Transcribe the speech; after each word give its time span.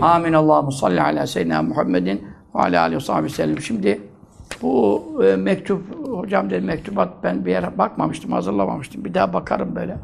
Amin. 0.00 0.32
Allahu 0.32 0.72
salli 0.72 1.02
ala 1.02 1.26
seyyidina 1.26 1.62
Muhammedin 1.62 2.26
ve 2.54 2.58
ala 2.58 2.80
aleyhi 2.80 3.00
ve 3.00 3.04
sahibi 3.04 3.30
sellem. 3.30 3.60
Şimdi 3.60 4.00
bu 4.62 5.02
e, 5.24 5.36
mektup, 5.36 6.08
hocam 6.08 6.50
dedi 6.50 6.66
mektubat 6.66 7.08
ben 7.22 7.44
bir 7.44 7.50
yere 7.50 7.78
bakmamıştım, 7.78 8.32
hazırlamamıştım. 8.32 9.04
Bir 9.04 9.14
daha 9.14 9.32
bakarım 9.32 9.76
böyle. 9.76 9.96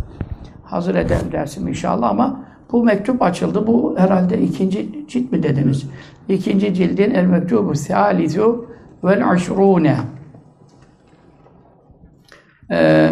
Hazır 0.65 0.95
ederim 0.95 1.33
dersim 1.33 1.69
inşallah 1.69 2.11
ama 2.11 2.45
bu 2.73 2.85
mektup 2.85 3.23
açıldı. 3.23 3.67
Bu 3.67 3.95
herhalde 3.99 4.41
ikinci 4.41 5.09
cilt 5.09 5.33
mi 5.33 5.43
dediniz? 5.43 5.87
İkinci 6.29 6.75
cildin 6.75 7.11
el 7.11 7.25
mektubu 7.25 7.75
salisu 7.75 8.67
vel 9.05 9.31
aşrune. 9.31 9.97
Ee, 12.71 13.11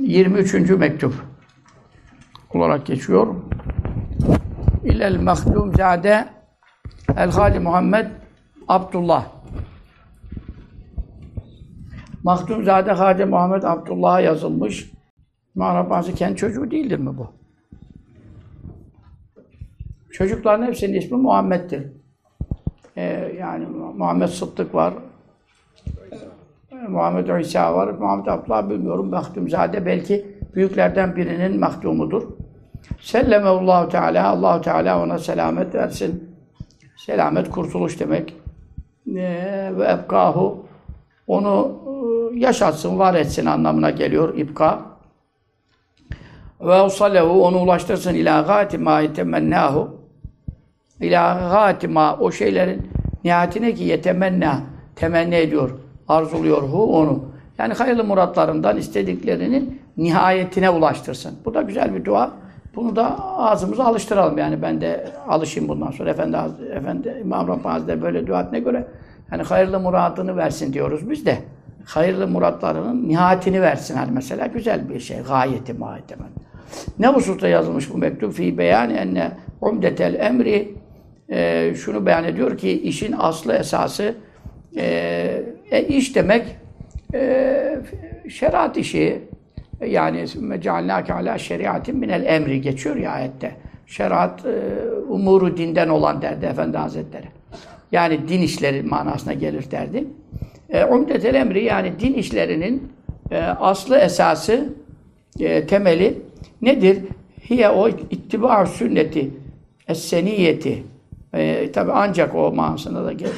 23. 0.00 0.70
mektup 0.70 1.14
olarak 2.54 2.86
geçiyor. 2.86 3.26
İlel 4.86 5.20
mahdum 5.20 5.74
zade 5.74 6.28
el 7.16 7.30
hali 7.30 7.58
Muhammed 7.60 8.06
Abdullah. 8.68 9.26
Mahdumzade 12.22 12.92
Hadi 12.92 13.24
Muhammed 13.24 13.62
Abdullah'a 13.62 14.20
yazılmış. 14.20 14.92
Mağrabası 15.54 16.14
kendi 16.14 16.36
çocuğu 16.36 16.70
değildir 16.70 16.98
mi 16.98 17.10
bu? 17.18 17.26
Çocukların 20.10 20.66
hepsinin 20.66 21.00
ismi 21.00 21.16
Muhammed'dir. 21.16 21.86
Ee, 22.96 23.02
yani 23.40 23.66
Muhammed 23.96 24.28
Sıddık 24.28 24.74
var. 24.74 24.94
Ee, 26.72 26.88
Muhammed 26.88 27.40
İsa 27.40 27.74
var. 27.74 27.88
Muhammed 27.88 28.26
Abdullah 28.26 28.70
bilmiyorum. 28.70 29.10
Mahdumzade 29.10 29.86
belki 29.86 30.26
büyüklerden 30.54 31.16
birinin 31.16 31.60
mahdumudur. 31.60 32.35
Sellemehullahu 33.00 33.88
Teala. 33.88 34.28
Allahu 34.28 34.60
Teala 34.60 35.02
ona 35.02 35.18
selamet 35.18 35.74
versin. 35.74 36.36
Selamet 36.96 37.50
kurtuluş 37.50 38.00
demek. 38.00 38.36
Ve 39.06 39.88
ebkahu 39.90 40.66
onu 41.26 41.78
e, 41.86 42.38
yaşatsın, 42.38 42.98
var 42.98 43.14
etsin 43.14 43.46
anlamına 43.46 43.90
geliyor 43.90 44.38
ipka. 44.38 44.80
Ve 46.60 46.82
usalehu 46.82 47.44
onu 47.46 47.58
ulaştırsın 47.58 48.14
ila 48.14 48.40
gâti 48.40 48.78
mâ 48.78 49.00
yetemennahu 49.00 50.00
ila 51.00 51.48
gâti 51.52 51.88
mâ 51.88 52.16
o 52.16 52.32
şeylerin 52.32 52.90
nihayetine 53.24 53.74
ki 53.74 53.84
yetemenna 53.84 54.60
temenni 54.96 55.34
ediyor, 55.34 55.70
arzuluyor 56.08 56.62
hu 56.62 56.98
onu. 56.98 57.24
Yani 57.58 57.74
hayırlı 57.74 58.04
muratlarından 58.04 58.76
istediklerinin 58.76 59.82
nihayetine 59.96 60.70
ulaştırsın. 60.70 61.38
Bu 61.44 61.54
da 61.54 61.62
güzel 61.62 61.94
bir 61.94 62.04
dua. 62.04 62.32
Bunu 62.76 62.96
da 62.96 63.36
ağzımıza 63.38 63.84
alıştıralım 63.84 64.38
yani 64.38 64.62
ben 64.62 64.80
de 64.80 65.08
alışayım 65.28 65.68
bundan 65.68 65.90
sonra. 65.90 66.10
Efendi, 66.10 66.36
Efendi 66.72 67.18
İmam 67.20 67.48
Rabbani 67.48 67.72
Hazretleri 67.72 68.02
böyle 68.02 68.26
dua 68.26 68.40
ettiğine 68.40 68.64
göre 68.64 68.86
yani 69.32 69.42
hayırlı 69.42 69.80
muradını 69.80 70.36
versin 70.36 70.72
diyoruz 70.72 71.10
biz 71.10 71.26
de. 71.26 71.38
Hayırlı 71.84 72.28
muratlarının 72.28 73.08
nihayetini 73.08 73.62
versin 73.62 73.96
hani 73.96 74.10
mesela 74.10 74.46
güzel 74.46 74.88
bir 74.88 75.00
şey. 75.00 75.16
Gayeti 75.28 75.72
muhatemen. 75.72 76.28
Ne 76.98 77.08
hususta 77.08 77.48
yazılmış 77.48 77.92
bu 77.94 77.98
mektup? 77.98 78.32
Fi 78.32 78.58
beyan 78.58 78.90
enne 78.90 79.32
umdetel 79.60 80.14
emri 80.14 80.74
e, 81.28 81.74
şunu 81.74 82.06
beyan 82.06 82.24
ediyor 82.24 82.58
ki 82.58 82.82
işin 82.82 83.14
aslı 83.18 83.54
esası 83.54 84.14
e, 84.76 84.84
e, 85.70 85.82
iş 85.82 86.16
demek 86.16 86.56
e, 87.14 87.78
şeriat 88.28 88.76
işi 88.76 89.22
yani 89.86 90.24
mecalinâke 90.40 91.14
alâ 91.14 91.38
şeriatin 91.38 91.96
minel 91.96 92.24
emri 92.26 92.60
geçiyor 92.60 92.96
ya 92.96 93.10
ayette. 93.10 93.56
Şeriat 93.86 94.44
e, 94.46 94.54
umuru 95.08 95.56
dinden 95.56 95.88
olan 95.88 96.22
derdi 96.22 96.46
Efendi 96.46 96.76
Hazretleri. 96.76 97.26
Yani 97.92 98.28
din 98.28 98.40
işleri 98.42 98.82
manasına 98.82 99.32
gelir 99.32 99.70
derdi. 99.70 100.04
E, 100.68 100.84
Umdetel 100.84 101.34
emri 101.34 101.64
yani 101.64 101.92
din 102.00 102.14
işlerinin 102.14 102.92
e, 103.30 103.38
aslı 103.40 103.98
esası, 103.98 104.72
e, 105.40 105.66
temeli 105.66 106.18
nedir? 106.62 106.98
Hiye 107.50 107.68
o 107.70 107.88
ittiba 107.88 108.66
sünneti, 108.66 109.30
es-seniyeti. 109.88 110.82
E, 111.34 111.72
Tabi 111.72 111.92
ancak 111.92 112.34
o 112.34 112.52
manasında 112.52 113.04
da 113.04 113.12
geliyor. 113.12 113.34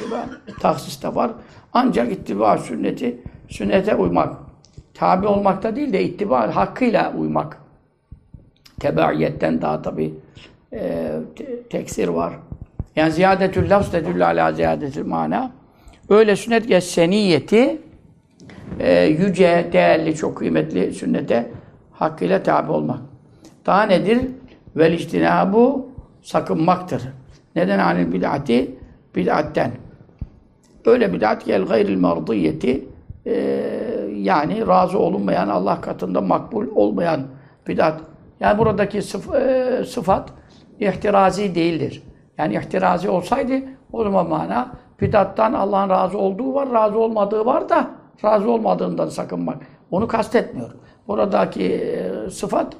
Taksis 0.59 1.03
de 1.03 1.15
var. 1.15 1.31
Ancak 1.73 2.11
ittiba 2.11 2.57
sünneti, 2.57 3.19
sünnete 3.47 3.95
uymak. 3.95 4.48
Tabi 4.99 5.27
olmakta 5.27 5.75
değil 5.75 5.93
de 5.93 6.03
ittiba 6.03 6.55
hakkıyla 6.55 7.13
uymak. 7.17 7.57
Tebaiyetten 8.79 9.61
daha 9.61 9.81
tabi 9.81 10.13
e, 10.73 11.11
te 11.35 11.61
teksir 11.69 12.07
var. 12.07 12.33
Yani 12.95 13.11
ziyadetül 13.11 13.69
lafz 13.69 13.91
tedüllü 13.91 14.25
ala 14.25 14.51
ziyadetül 14.51 15.05
mana. 15.05 15.51
Öyle 16.09 16.35
sünnet 16.35 16.67
ki 16.67 16.81
seniyeti 16.81 17.81
e, 18.79 19.03
yüce, 19.03 19.69
değerli, 19.73 20.15
çok 20.15 20.37
kıymetli 20.37 20.93
sünnete 20.93 21.51
hakkıyla 21.91 22.43
tabi 22.43 22.71
olmak. 22.71 22.99
Daha 23.65 23.83
nedir? 23.83 24.19
Vel 24.75 25.53
bu 25.53 25.89
sakınmaktır. 26.21 27.01
Neden 27.55 27.79
anil 27.79 28.13
bid'ati? 28.13 28.75
Bid'atten. 29.15 29.71
Öyle 30.85 31.13
bid'at 31.13 31.43
ki 31.43 31.53
el 31.53 31.65
gayril 31.65 31.97
mardiyeti 31.97 32.85
e, 33.25 33.88
yani 34.23 34.67
razı 34.67 34.99
olunmayan, 34.99 35.47
Allah 35.47 35.81
katında 35.81 36.21
makbul 36.21 36.67
olmayan 36.75 37.21
bid'at. 37.67 38.01
Yani 38.39 38.57
buradaki 38.57 39.01
sıf, 39.01 39.35
e, 39.35 39.83
sıfat 39.87 40.29
ihtirazi 40.79 41.55
değildir. 41.55 42.03
Yani 42.37 42.55
ihtirazi 42.55 43.09
olsaydı 43.09 43.53
o 43.93 44.03
zaman 44.03 44.29
mana 44.29 44.71
bidattan 45.01 45.53
Allah'ın 45.53 45.89
razı 45.89 46.17
olduğu 46.17 46.53
var, 46.53 46.73
razı 46.73 46.99
olmadığı 46.99 47.45
var 47.45 47.69
da 47.69 47.87
razı 48.25 48.51
olmadığından 48.51 49.09
sakınmak. 49.09 49.57
Onu 49.91 50.07
kastetmiyor. 50.07 50.69
Buradaki 51.07 51.63
e, 51.63 52.29
sıfat 52.29 52.73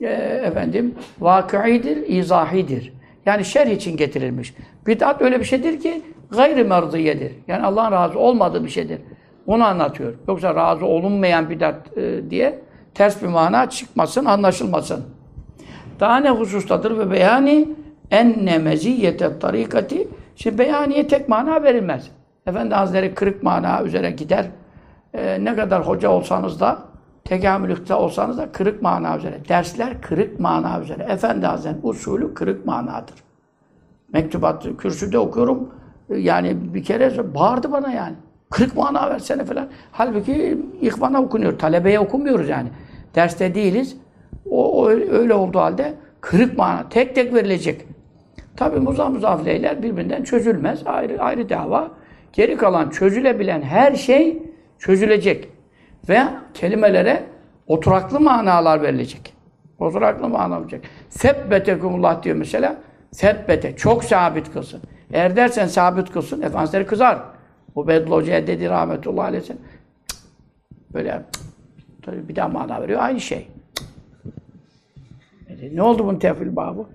e, 0.00 0.06
efendim 0.44 0.94
vakıidir, 1.20 2.08
izahidir. 2.08 2.92
Yani 3.26 3.44
şer 3.44 3.66
için 3.66 3.96
getirilmiş. 3.96 4.54
Bidat 4.86 5.22
öyle 5.22 5.40
bir 5.40 5.44
şeydir 5.44 5.80
ki 5.80 6.02
gayri 6.30 6.64
merdiyedir. 6.64 7.32
Yani 7.48 7.66
Allah'ın 7.66 7.92
razı 7.92 8.18
olmadığı 8.18 8.64
bir 8.64 8.70
şeydir. 8.70 8.98
Onu 9.46 9.64
anlatıyor. 9.64 10.14
Yoksa 10.28 10.54
razı 10.54 10.86
olunmayan 10.86 11.50
bidat 11.50 11.98
e, 11.98 12.30
diye 12.30 12.62
ters 12.94 13.22
bir 13.22 13.28
mana 13.28 13.70
çıkmasın, 13.70 14.24
anlaşılmasın. 14.24 15.04
Daha 16.00 16.16
ne 16.16 16.30
husustadır 16.30 16.98
ve 16.98 17.10
beyani 17.10 17.68
enne 18.10 18.58
meziyete 18.58 19.38
tarikati 19.38 20.08
şimdi 20.36 20.58
beyaniye 20.58 21.08
tek 21.08 21.28
mana 21.28 21.62
verilmez. 21.62 22.10
Efendi 22.46 22.74
Hazretleri 22.74 23.14
kırık 23.14 23.42
mana 23.42 23.82
üzere 23.82 24.10
gider. 24.10 24.46
Ee, 25.14 25.44
ne 25.44 25.56
kadar 25.56 25.86
hoca 25.86 26.10
olsanız 26.10 26.60
da 26.60 26.78
tekamülükte 27.24 27.94
olsanız 27.94 28.38
da 28.38 28.52
kırık 28.52 28.82
mana 28.82 29.16
üzere. 29.16 29.40
Dersler 29.48 30.00
kırık 30.00 30.40
mana 30.40 30.80
üzere. 30.80 31.02
Efendi 31.02 31.46
Hazretleri 31.46 31.80
usulü 31.82 32.34
kırık 32.34 32.66
manadır. 32.66 33.14
Mektubat 34.12 34.66
kürsüde 34.78 35.18
okuyorum. 35.18 35.74
Yani 36.08 36.74
bir 36.74 36.84
kere 36.84 37.34
bağırdı 37.34 37.72
bana 37.72 37.92
yani. 37.92 38.16
Kırık 38.50 38.76
mana 38.76 39.10
versene 39.10 39.44
falan. 39.44 39.68
Halbuki 39.92 40.58
ihvana 40.80 41.22
okunuyor. 41.22 41.58
Talebeye 41.58 42.00
okumuyoruz 42.00 42.48
yani. 42.48 42.68
Derste 43.14 43.54
değiliz. 43.54 43.96
O, 44.50 44.82
o 44.82 44.88
öyle 44.90 45.34
olduğu 45.34 45.58
halde 45.58 45.94
kırık 46.20 46.58
mana 46.58 46.88
tek 46.88 47.14
tek 47.14 47.34
verilecek. 47.34 47.86
Tabi 48.56 48.80
muzaf 48.80 49.10
muzafileyler 49.10 49.82
birbirinden 49.82 50.22
çözülmez. 50.22 50.86
Ayrı 50.86 51.22
ayrı 51.22 51.48
dava. 51.48 51.90
Geri 52.32 52.56
kalan 52.56 52.90
çözülebilen 52.90 53.62
her 53.62 53.94
şey 53.94 54.42
çözülecek. 54.78 55.48
Ve 56.08 56.22
kelimelere 56.54 57.22
oturaklı 57.66 58.20
manalar 58.20 58.82
verilecek. 58.82 59.34
Oturaklı 59.78 60.28
mana 60.28 60.58
olacak. 60.58 60.80
Sebbetekumullah 61.08 62.22
diyor 62.22 62.36
mesela. 62.36 62.76
Sebbete. 63.12 63.76
Çok 63.76 64.04
sabit 64.04 64.52
kılsın. 64.52 64.80
Eğer 65.12 65.36
dersen 65.36 65.66
sabit 65.66 66.12
kılsın, 66.12 66.42
Efendimiz 66.42 66.86
kızar. 66.86 67.18
Bu 67.74 67.88
Bedl 67.88 68.10
Hoca'ya 68.10 68.46
dedi 68.46 68.68
rahmetullahi 68.68 69.26
aleyhi 69.26 69.44
cık, 69.44 69.56
böyle 70.94 71.22
cık, 72.04 72.28
bir 72.28 72.36
daha 72.36 72.48
mana 72.48 72.82
veriyor. 72.82 73.00
Aynı 73.02 73.20
şey. 73.20 73.48
Ne 75.72 75.82
oldu 75.82 76.04
bunun 76.04 76.18
tefil 76.18 76.56
babı? 76.56 76.86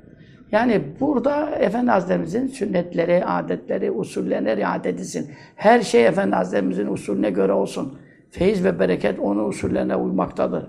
Yani 0.52 0.82
burada 1.00 1.50
Efendi 1.50 1.92
Hazretlerimizin 1.92 2.48
sünnetleri, 2.48 3.26
adetleri, 3.26 3.92
usullerine 3.92 4.58
riayet 4.58 4.86
edilsin. 4.86 5.32
Her 5.56 5.82
şey 5.82 6.08
Efendi 6.08 6.36
Hazretlerimizin 6.36 6.88
usulüne 6.88 7.30
göre 7.30 7.52
olsun. 7.52 8.00
Feyiz 8.32 8.64
ve 8.64 8.80
bereket 8.80 9.20
onun 9.20 9.50
usullerine 9.50 9.96
uymaktadır. 9.96 10.68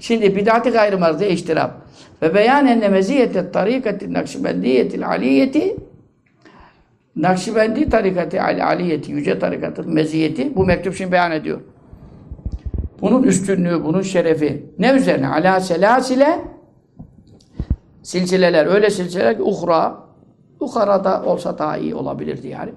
Şimdi 0.00 0.36
bid'at-ı 0.36 0.70
gayrı 0.70 1.24
iştirap 1.24 1.70
ve 2.22 2.34
beyan 2.34 2.66
enne 2.66 2.88
meziyete 2.88 3.50
tarikati 3.50 4.12
nakşibendiyetil 4.12 5.06
aliyeti 5.06 5.76
Nakşibendi 7.18 7.88
tarikati 7.88 8.42
ali 8.42 8.64
aliyeti, 8.64 9.12
yüce 9.12 9.38
tarikatın 9.38 9.94
meziyeti 9.94 10.56
bu 10.56 10.64
mektup 10.64 10.94
şimdi 10.94 11.12
beyan 11.12 11.32
ediyor. 11.32 11.60
Bunun 13.00 13.22
üstünlüğü, 13.22 13.84
bunun 13.84 14.02
şerefi 14.02 14.66
ne 14.78 14.92
üzerine? 14.92 15.28
Ala 15.28 15.60
selasile 15.60 16.38
silsileler, 18.02 18.66
öyle 18.66 18.90
silsileler 18.90 19.36
ki 19.36 19.42
uhra 19.42 20.08
Yukarıda 20.60 21.22
olsa 21.22 21.58
daha 21.58 21.76
iyi 21.76 21.94
olabilirdi 21.94 22.48
yani. 22.48 22.70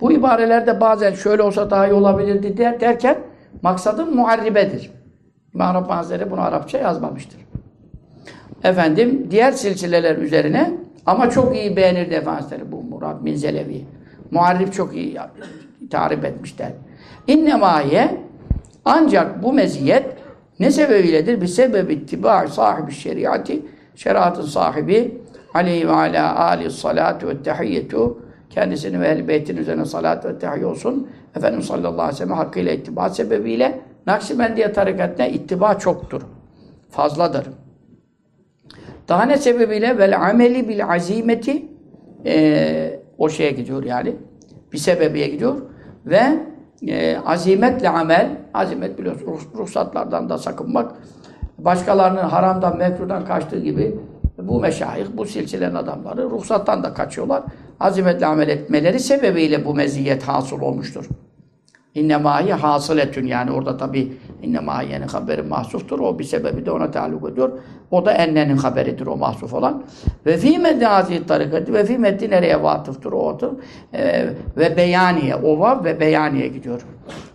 Bu 0.00 0.12
ibarelerde 0.12 0.80
bazen 0.80 1.12
şöyle 1.12 1.42
olsa 1.42 1.70
daha 1.70 1.88
iyi 1.88 1.92
olabilirdi 1.92 2.56
der, 2.56 2.80
derken 2.80 3.18
maksadın 3.62 4.16
muharribedir. 4.16 4.90
İmam 5.54 5.74
Rabbani 5.74 5.96
Hazretleri 5.96 6.30
bunu 6.30 6.40
Arapça 6.40 6.78
yazmamıştır. 6.78 7.40
Efendim 8.64 9.28
diğer 9.30 9.52
silsileler 9.52 10.16
üzerine 10.16 10.85
ama 11.06 11.30
çok 11.30 11.56
iyi 11.56 11.76
beğenirdi 11.76 12.14
Efendimizleri 12.14 12.72
bu 12.72 12.82
Murat 12.82 13.24
bin 13.24 13.34
Zelevi. 13.34 13.84
Muharrif 14.30 14.72
çok 14.72 14.96
iyi 14.96 15.18
tarif 15.90 16.24
etmişler. 16.24 16.72
İnnemâye 17.26 18.20
ancak 18.84 19.42
bu 19.42 19.52
meziyet 19.52 20.06
ne 20.58 20.70
sebebiyledir? 20.70 21.40
Bir 21.40 21.46
sebebi 21.46 21.94
ittiba 21.94 22.48
sahibi 22.48 22.92
şeriatı 22.92 23.52
şeriatın 23.94 24.42
sahibi 24.42 25.20
aleyhi 25.54 25.88
ve 25.88 25.92
ala 25.92 26.38
ali 26.38 26.70
salatu 26.70 27.28
ve 27.28 27.42
tehiyyetu 27.42 28.22
kendisinin 28.50 29.00
ve 29.00 29.08
ehl 29.08 29.58
üzerine 29.58 29.84
salat 29.84 30.24
ve 30.24 30.38
tehiyye 30.38 30.66
olsun. 30.66 31.08
Efendimiz 31.36 31.66
sallallahu 31.66 31.92
aleyhi 31.92 32.12
ve 32.12 32.16
sellem 32.16 32.36
hakkıyla 32.36 32.72
ittiba 32.72 33.08
sebebiyle 33.08 33.80
Nakşibendiye 34.06 34.72
tarikatına 34.72 35.26
ittiba 35.26 35.78
çoktur. 35.78 36.22
Fazladır. 36.90 37.46
Daha 39.08 39.22
ne 39.22 39.36
sebebiyle? 39.36 39.98
Vel 39.98 40.20
ameli 40.20 40.68
bil 40.68 40.88
azimeti 40.88 41.66
e, 42.26 43.00
o 43.18 43.28
şeye 43.28 43.50
gidiyor 43.50 43.84
yani. 43.84 44.16
Bir 44.72 44.78
sebebiye 44.78 45.28
gidiyor. 45.28 45.56
Ve 46.06 46.22
e, 46.88 47.16
azimetle 47.16 47.88
amel, 47.88 48.30
azimet 48.54 48.98
biliyorsun 48.98 49.26
ruh, 49.26 49.40
ruhsatlardan 49.54 50.28
da 50.28 50.38
sakınmak, 50.38 50.92
başkalarının 51.58 52.22
haramdan, 52.22 52.78
mekruhdan 52.78 53.24
kaçtığı 53.24 53.60
gibi 53.60 53.98
bu 54.38 54.60
meşayih, 54.60 55.06
bu 55.14 55.24
silsilenin 55.24 55.74
adamları 55.74 56.30
ruhsattan 56.30 56.82
da 56.82 56.94
kaçıyorlar. 56.94 57.42
Azimetle 57.80 58.26
amel 58.26 58.48
etmeleri 58.48 59.00
sebebiyle 59.00 59.64
bu 59.64 59.74
meziyet 59.74 60.22
hasıl 60.22 60.60
olmuştur. 60.60 61.08
İnnemâhi 61.94 62.52
hasıletün 62.52 63.26
yani 63.26 63.50
orada 63.50 63.76
tabi 63.76 64.12
innemâhiyenin 64.42 65.08
haberi 65.08 65.42
mahsuftur. 65.42 66.00
O 66.00 66.18
bir 66.18 66.24
sebebi 66.24 66.66
de 66.66 66.70
ona 66.70 66.90
taluk 66.90 67.30
ediyor. 67.30 67.50
O 67.90 68.06
da 68.06 68.12
ennenin 68.12 68.56
haberidir 68.56 69.06
o 69.06 69.16
mahsuf 69.16 69.54
olan. 69.54 69.82
Ve 70.26 70.36
fî 70.36 70.58
meddi 70.58 70.84
hazî 70.84 71.26
tarikati 71.26 71.74
ve 71.74 71.84
fî 71.84 71.98
meddi 71.98 72.30
nereye 72.30 72.62
vatıftır 72.62 73.12
o 73.12 73.18
otur. 73.18 73.52
Ee, 73.94 74.26
ve 74.56 74.76
beyaniye 74.76 75.34
o 75.34 75.58
var 75.58 75.84
ve 75.84 76.00
beyaniye 76.00 76.48
gidiyor. 76.48 76.86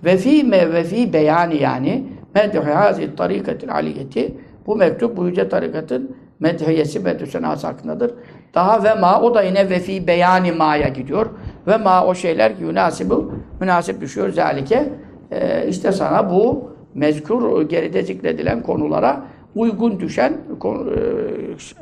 Ve 0.06 0.18
fî 0.18 0.44
me 0.44 0.74
ve 0.74 0.84
fî 0.84 1.14
beyani 1.14 1.62
yani 1.62 2.04
meddi 2.36 2.60
hazî 2.60 3.16
tarikatil 3.16 3.74
aliyeti 3.74 4.38
bu 4.68 4.76
mektup 4.76 5.18
bu 5.18 5.28
yüce 5.28 5.50
tarikatın 5.50 6.16
medhiyesi 6.40 7.00
medhü 7.00 7.28
senası 7.28 7.68
hakkındadır. 7.68 8.12
Daha 8.54 8.84
ve 8.84 8.94
ma 8.94 9.22
o 9.22 9.36
da 9.36 9.42
yine 9.42 9.70
ve 9.70 9.80
fî 9.80 10.08
beyani 10.08 10.52
ma'ya 10.52 10.88
gidiyor. 10.88 11.26
Ve 11.68 11.78
ma 11.78 12.06
o 12.06 12.16
şeyler 12.16 12.58
ki 12.58 12.64
münasibu 12.64 13.34
münasip 13.60 14.02
düşüyor 14.02 14.30
zalike. 14.30 14.90
Ee, 15.32 15.68
işte 15.70 15.92
sana 15.92 16.30
bu 16.30 16.71
mezkur 16.94 17.62
geride 17.62 18.04
zikredilen 18.04 18.64
konulara 18.64 19.28
uygun 19.56 20.00
düşen 20.00 20.32
e, 20.32 21.00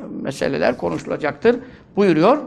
meseleler 0.08 0.76
konuşulacaktır 0.76 1.56
buyuruyor. 1.96 2.38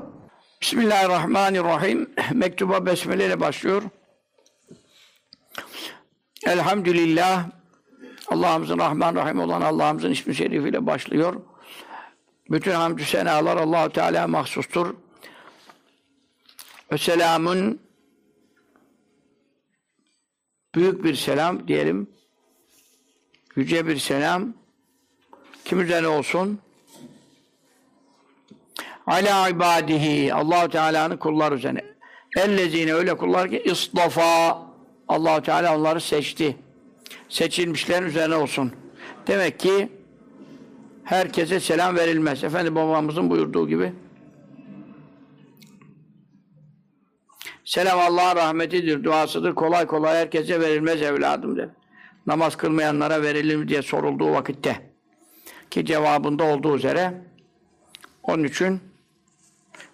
Bismillahirrahmanirrahim. 0.62 2.10
Mektuba 2.34 2.86
besmele 2.86 3.26
ile 3.26 3.40
başlıyor. 3.40 3.84
Elhamdülillah. 6.48 7.46
Allah'ımızın 8.28 8.80
Rahman 8.80 9.16
Rahim 9.16 9.40
olan 9.40 9.62
Allah'ımızın 9.62 10.12
ismi 10.12 10.36
şerifiyle 10.36 10.86
başlıyor. 10.86 11.42
Bütün 12.52 12.72
hamdü 12.72 13.04
senalar 13.04 13.58
Allahu 13.58 13.90
Teala 13.90 14.28
mahsustur. 14.28 14.96
Ve 16.92 16.98
selamun 16.98 17.80
büyük 20.76 21.04
bir 21.04 21.16
selam 21.16 21.68
diyelim. 21.68 22.08
Yüce 23.56 23.88
bir 23.88 23.98
selam 23.98 24.54
kim 25.66 25.82
üzerine 25.82 26.08
olsun? 26.08 26.60
Ala 29.08 29.50
ibadihi 29.50 30.34
Allahu 30.34 30.70
Teala'nın 30.70 31.18
kulları 31.18 31.56
üzerine. 31.56 31.82
Ellezine 32.38 32.94
öyle 32.94 33.18
kullar 33.18 33.50
ki 33.50 33.62
istafa 33.66 34.62
Allahu 35.08 35.42
Teala 35.42 35.78
onları 35.78 36.02
seçti. 36.02 36.58
Seçilmişlerin 37.30 38.06
üzerine 38.06 38.36
olsun. 38.36 38.72
Demek 39.28 39.60
ki 39.60 39.90
herkese 41.04 41.60
selam 41.60 41.96
verilmez. 41.96 42.44
Efendi 42.44 42.76
babamızın 42.76 43.30
buyurduğu 43.30 43.68
gibi. 43.68 43.94
Selam 47.66 48.00
Allah'ın 48.00 48.36
rahmetidir, 48.36 49.04
duasıdır. 49.04 49.56
Kolay 49.56 49.86
kolay 49.86 50.18
herkese 50.18 50.62
verilmez 50.62 51.02
evladım 51.02 51.58
der. 51.58 51.70
Namaz 52.28 52.56
kılmayanlara 52.56 53.22
verilir 53.22 53.68
diye 53.68 53.82
sorulduğu 53.82 54.32
vakitte. 54.32 54.82
Ki 55.72 55.86
cevabında 55.86 56.44
olduğu 56.44 56.76
üzere 56.76 57.14
onun 58.24 58.44
için 58.44 58.80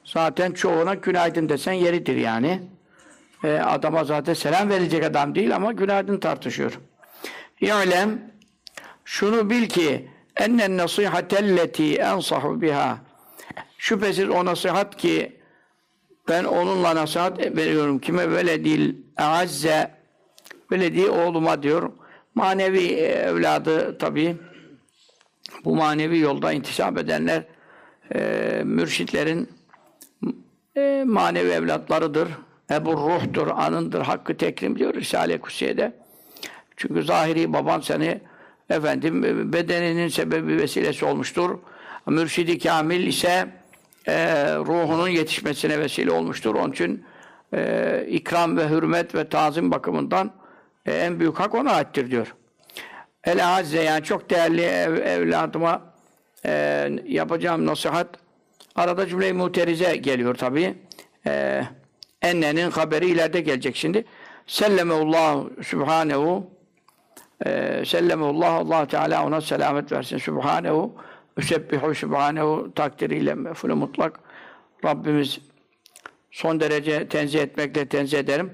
zaten 0.06 0.52
çoğuna 0.52 0.94
günaydın 0.94 1.50
desen 1.50 1.74
yeridir 1.74 2.16
yani. 2.16 2.62
E, 3.44 3.52
adama 3.52 4.04
zaten 4.04 4.34
selam 4.34 4.70
verecek 4.70 5.04
adam 5.04 5.36
değil 5.36 5.56
ama 5.56 5.72
günaydın 5.72 6.18
tartışıyor. 6.20 6.80
İ'lem 7.62 8.32
şunu 9.06 9.50
bil 9.50 9.70
ki 9.70 10.10
ennen 10.36 10.78
nasihatelleti 10.78 11.96
ensahu 11.96 12.62
biha 12.62 12.98
şüphesiz 13.78 14.30
o 14.30 14.46
nasihat 14.46 14.98
ki 14.98 15.40
ben 16.28 16.44
onunla 16.44 16.96
nasihat 16.96 17.40
veriyorum 17.40 18.00
kime 18.00 18.32
veledil 18.32 18.96
azze 19.18 19.92
veledi 20.72 21.10
oğluma 21.10 21.64
diyor 21.64 21.92
manevi 22.40 22.88
evladı 22.94 23.98
tabi 23.98 24.38
bu 25.66 25.76
manevi 25.76 26.20
yolda 26.20 26.52
intisap 26.52 26.98
edenler 26.98 27.44
e, 28.16 28.62
mürşitlerin 28.66 29.50
e, 30.78 31.04
manevi 31.08 31.50
evlatlarıdır. 31.50 32.28
Ebu 32.72 32.92
ruhtur, 32.94 33.48
anındır, 33.48 34.02
hakkı 34.02 34.38
tekrim 34.38 34.80
diyor 34.80 34.94
Risale-i 34.94 35.40
Kutsiye'de. 35.40 35.94
Çünkü 36.78 37.04
zahiri 37.04 37.54
baban 37.54 37.80
seni 37.80 38.22
efendim 38.70 39.24
bedeninin 39.54 40.08
sebebi 40.08 40.58
vesilesi 40.58 41.06
olmuştur. 41.06 41.60
Mürşidi 42.06 42.60
kamil 42.60 43.08
ise 43.08 43.48
e, 44.08 44.16
ruhunun 44.56 45.08
yetişmesine 45.08 45.80
vesile 45.80 46.12
olmuştur. 46.12 46.56
Onun 46.56 46.72
için 46.72 47.04
e, 47.54 48.06
ikram 48.10 48.58
ve 48.58 48.70
hürmet 48.70 49.16
ve 49.16 49.30
tazim 49.30 49.72
bakımından 49.72 50.39
en 50.86 51.20
büyük 51.20 51.40
hak 51.40 51.56
ona 51.56 51.72
aittir 51.72 52.12
diyor. 52.12 52.36
El 53.24 53.46
azze 53.46 53.84
yani 53.84 54.04
çok 54.04 54.30
değerli 54.30 54.62
ev, 54.62 54.94
evladıma 54.94 55.94
e, 56.46 56.52
yapacağım 57.06 57.66
nasihat. 57.66 58.08
Arada 58.76 59.08
cümle-i 59.08 59.34
muterize 59.34 59.96
geliyor 59.96 60.36
tabi. 60.36 60.76
E, 61.28 61.64
ennenin 62.22 62.72
haberi 62.72 63.10
ileride 63.10 63.42
gelecek 63.42 63.76
şimdi. 63.76 64.06
Sellemeullah 64.48 65.44
Sübhanehu 65.64 66.48
e, 67.46 67.84
Sellemeullah 67.86 68.54
Allah 68.54 68.88
Teala 68.88 69.26
ona 69.26 69.42
selamet 69.42 69.92
versin. 69.92 70.18
Sübhanehu 70.18 70.96
Üsebbihu 71.38 71.96
Sübhanehu 71.96 72.72
takdiriyle 72.76 73.34
mefulü 73.34 73.74
mutlak 73.74 74.20
Rabbimiz 74.86 75.40
son 76.32 76.60
derece 76.60 77.08
tenzih 77.08 77.40
etmekle 77.40 77.90
tenzih 77.90 78.20
ederim. 78.20 78.52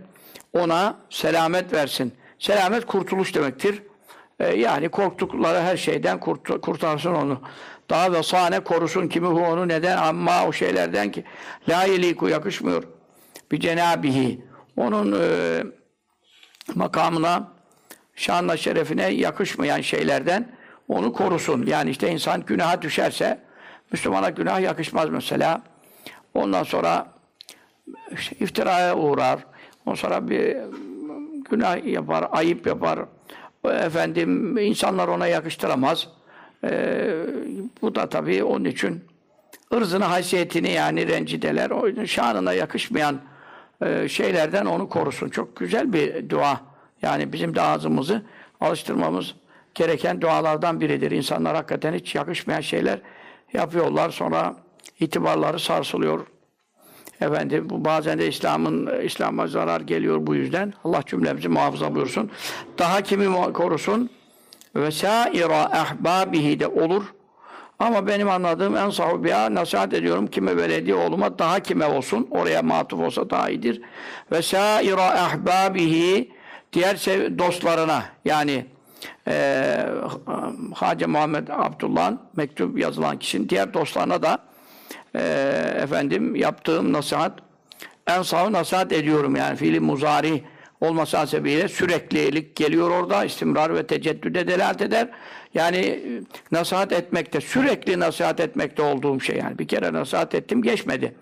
Ona 0.56 0.96
selamet 1.10 1.74
versin. 1.74 2.14
Selamet 2.40 2.86
kurtuluş 2.86 3.36
demektir. 3.36 3.84
Ee, 4.40 4.56
yani 4.56 4.90
korktukları 4.90 5.62
her 5.62 5.78
şeyden 5.78 6.20
kurt, 6.20 6.62
kurtarsın 6.62 7.14
onu. 7.14 7.42
Daha 7.90 8.14
da 8.14 8.24
sahne 8.24 8.60
korusun 8.60 9.08
kimi 9.08 9.28
hu 9.28 9.40
onu 9.40 9.68
neden 9.68 9.98
amma 9.98 10.48
o 10.48 10.52
şeylerden 10.52 11.12
ki 11.12 11.24
la 11.70 11.84
yeliku 11.84 12.30
yakışmıyor. 12.30 12.84
Bir 13.52 13.60
cenabihi. 13.60 14.46
Onun 14.78 15.22
e, 15.22 15.64
makamına 16.76 17.52
şanla 18.16 18.58
şerefine 18.58 19.08
yakışmayan 19.08 19.82
şeylerden 19.82 20.56
onu 20.88 21.14
korusun. 21.14 21.66
Yani 21.66 21.90
işte 21.90 22.12
insan 22.12 22.46
günaha 22.46 22.82
düşerse 22.82 23.40
Müslümana 23.92 24.30
günah 24.30 24.62
yakışmaz 24.62 25.10
mesela. 25.10 25.62
Ondan 26.34 26.64
sonra 26.64 27.08
işte 28.12 28.36
iftiraya 28.40 28.98
uğrar. 28.98 29.40
Ondan 29.86 29.96
sonra 29.96 30.30
bir 30.30 30.58
günah 31.50 31.86
yapar, 31.86 32.28
ayıp 32.32 32.68
yapar. 32.68 33.00
Efendim 33.66 34.58
insanlar 34.58 35.08
ona 35.08 35.28
yakıştıramaz. 35.28 36.08
Ee, 36.64 37.14
bu 37.82 37.96
da 37.96 38.10
tabii 38.10 38.44
onun 38.44 38.66
için 38.66 39.04
ırzını, 39.74 40.04
haysiyetini 40.04 40.72
yani 40.72 41.08
rencideler, 41.08 41.70
o 41.70 42.06
şanına 42.06 42.54
yakışmayan 42.54 43.22
e, 43.82 44.10
şeylerden 44.10 44.66
onu 44.66 44.90
korusun. 44.90 45.30
Çok 45.30 45.56
güzel 45.56 45.94
bir 45.94 46.30
dua. 46.30 46.62
Yani 47.02 47.34
bizim 47.34 47.56
de 47.56 47.62
ağzımızı 47.62 48.22
alıştırmamız 48.62 49.36
gereken 49.76 50.22
dualardan 50.22 50.82
biridir. 50.82 51.12
İnsanlar 51.12 51.56
hakikaten 51.56 51.94
hiç 51.94 52.16
yakışmayan 52.16 52.62
şeyler 52.62 53.02
yapıyorlar. 53.54 54.10
Sonra 54.10 54.56
itibarları 55.00 55.60
sarsılıyor. 55.60 56.26
Efendim 57.22 57.70
bu 57.70 57.86
bazen 57.86 58.20
de 58.20 58.28
İslam'ın 58.28 59.02
İslam'a 59.04 59.48
zarar 59.48 59.82
geliyor 59.82 60.28
bu 60.28 60.36
yüzden. 60.36 60.74
Allah 60.84 61.02
cümlemizi 61.06 61.48
muhafaza 61.48 61.96
buyursun. 61.96 62.32
Daha 62.80 63.02
kimi 63.02 63.54
korusun? 63.54 64.10
Ve 64.76 64.92
saira 64.92 65.58
ahbabihi 65.58 66.60
de 66.60 66.68
olur. 66.68 67.04
Ama 67.80 68.08
benim 68.08 68.30
anladığım 68.30 68.78
en 68.78 68.90
sahibiya 68.90 69.54
nasihat 69.54 69.94
ediyorum 69.94 70.28
kime 70.28 70.58
belediye 70.58 70.96
oğluma 70.96 71.40
daha 71.40 71.60
kime 71.60 71.86
olsun. 71.86 72.28
Oraya 72.32 72.62
matuf 72.62 73.00
olsa 73.00 73.30
daha 73.30 73.50
iyidir. 73.50 73.82
Ve 74.32 74.42
saira 74.42 75.24
ahbabihi 75.24 76.32
diğer 76.74 76.96
dostlarına 77.40 78.04
yani 78.26 78.66
eee 79.28 79.86
Hacı 80.74 81.08
Muhammed 81.08 81.48
Abdullah'ın 81.48 82.20
mektup 82.36 82.80
yazılan 82.80 83.20
kişinin 83.20 83.50
diğer 83.50 83.74
dostlarına 83.74 84.24
da 84.24 84.38
eee, 85.16 85.82
efendim 85.84 86.36
yaptığım 86.36 86.94
nasihat 86.94 87.40
en 88.08 88.22
sağ 88.22 88.52
nasihat 88.52 88.92
ediyorum 88.92 89.36
yani 89.36 89.56
fiili 89.58 89.80
muzari 89.80 90.44
olması 90.82 91.18
hasebiyle 91.18 91.68
süreklilik 91.68 92.56
geliyor 92.56 92.90
orada 92.90 93.26
istimrar 93.26 93.76
ve 93.76 93.88
teceddüde 93.88 94.48
delalet 94.48 94.82
eder. 94.82 95.10
Yani 95.54 95.78
e, 95.78 96.00
nasihat 96.52 96.92
etmekte 96.92 97.42
sürekli 97.42 98.00
nasihat 98.00 98.40
etmekte 98.40 98.82
olduğum 98.82 99.20
şey 99.20 99.38
yani 99.38 99.60
bir 99.60 99.68
kere 99.68 99.94
nasihat 99.94 100.36
ettim 100.36 100.62
geçmedi. 100.62 101.16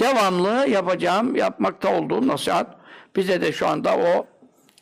Devamlı 0.00 0.66
yapacağım 0.68 1.36
yapmakta 1.36 1.98
olduğum 1.98 2.28
nasihat 2.28 2.76
bize 3.16 3.40
de 3.40 3.52
şu 3.52 3.68
anda 3.68 3.96
o 3.96 4.26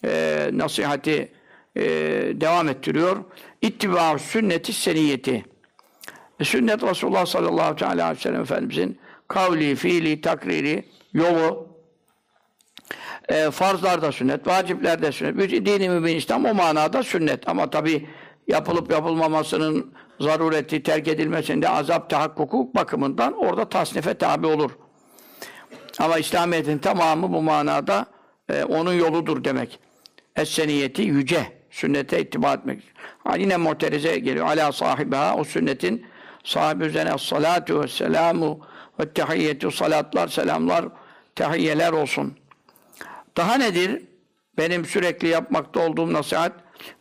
e, 0.05 0.51
nasihati 0.53 1.33
e, 1.77 1.83
devam 2.41 2.69
ettiriyor. 2.69 3.17
İttiba 3.63 4.19
sünneti 4.19 4.73
seniyeti. 4.73 5.45
E, 6.41 6.45
Sünnet 6.45 6.83
Resulullah 6.83 7.27
sallallahu 7.27 7.77
teala 7.77 8.05
aleyhi 8.05 8.19
ve 8.19 8.23
sellem 8.23 8.41
Efendimizin 8.41 8.99
kavli, 9.29 9.77
fiili, 9.77 10.21
takriri, 10.21 10.85
yolu, 11.13 11.69
e, 13.29 13.51
farzlarda 13.51 14.13
sünnet, 14.13 14.47
vaciplerde 14.47 15.13
sünnet. 15.13 15.39
Bir 15.39 15.67
dini 15.67 15.89
mübin 15.89 16.17
İslam 16.17 16.45
o 16.45 16.55
manada 16.55 17.03
sünnet. 17.03 17.49
Ama 17.49 17.71
tabi 17.71 18.09
yapılıp 18.49 18.91
yapılmamasının 18.91 19.95
zarureti, 20.21 20.83
terk 20.83 21.09
edilmesinde 21.09 21.69
azap 21.69 22.11
tahakkuku 22.11 22.71
bakımından 22.75 23.33
orada 23.33 23.69
tasnife 23.69 24.15
tabi 24.15 24.47
olur. 24.47 24.71
Ama 25.99 26.19
İslamiyet'in 26.19 26.79
tamamı 26.79 27.33
bu 27.33 27.43
manada 27.43 28.07
e, 28.49 28.65
onun 28.65 28.93
yoludur 28.93 29.45
demek. 29.45 29.79
Es-seniyeti 30.37 31.03
yüce. 31.03 31.65
Sünnete 31.71 32.21
ittiba 32.21 32.55
etmek. 32.55 32.83
Ha, 33.25 33.37
yine 33.37 33.57
muterize 33.57 34.19
geliyor. 34.19 34.47
Ala 34.47 34.73
sahibiha 34.73 35.37
o 35.37 35.45
sünnetin 35.45 36.07
sahibi 36.45 36.85
üzerine 36.85 37.19
salatu 37.19 37.83
ve 37.83 37.89
selamu 37.89 38.61
ve 39.01 39.13
tehiyyetu 39.13 39.71
salatlar, 39.71 40.29
selamlar, 40.29 40.85
tehiyyeler 41.35 41.93
olsun. 41.93 42.35
Daha 43.37 43.55
nedir? 43.55 44.03
Benim 44.59 44.85
sürekli 44.85 45.29
yapmakta 45.29 45.81
olduğum 45.81 46.13
nasihat 46.13 46.53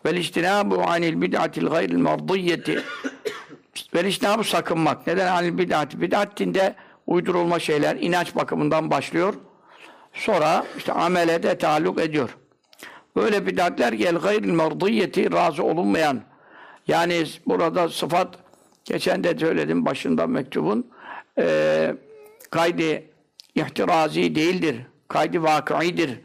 vel 0.06 0.18
istinabu 0.18 0.84
anil 0.84 1.22
bid'atil 1.22 1.68
gayril 1.68 1.98
mardiyyeti 1.98 2.84
vel 3.96 4.06
istinabu 4.06 4.44
sakınmak. 4.44 5.08
Neden 5.08 5.28
anil 5.28 5.58
bid'ati? 5.58 6.02
Bid'at 6.02 6.40
dinde 6.40 6.76
uydurulma 7.08 7.60
şeyler 7.60 7.96
inanç 7.96 8.36
bakımından 8.36 8.92
başlıyor. 8.92 9.34
Sonra 10.14 10.66
işte 10.78 10.94
amele 10.94 11.44
de 11.44 11.58
taalluk 11.58 12.02
ediyor. 12.02 12.38
Böyle 13.16 13.48
bid'atler 13.48 13.94
gel 13.94 14.16
gayril 14.16 14.54
mardiyyeti 14.54 15.32
razı 15.32 15.64
olunmayan 15.64 16.22
yani 16.88 17.26
burada 17.46 17.90
sıfat 17.90 18.43
geçen 18.86 19.24
de 19.24 19.38
söyledim 19.38 19.86
başında 19.86 20.28
mektubun 20.28 20.88
e, 21.40 21.96
kaydı 22.52 23.04
ihtirazi 23.56 24.36
değildir. 24.36 24.76
Kaydı 25.08 25.44
vakıidir. 25.44 26.20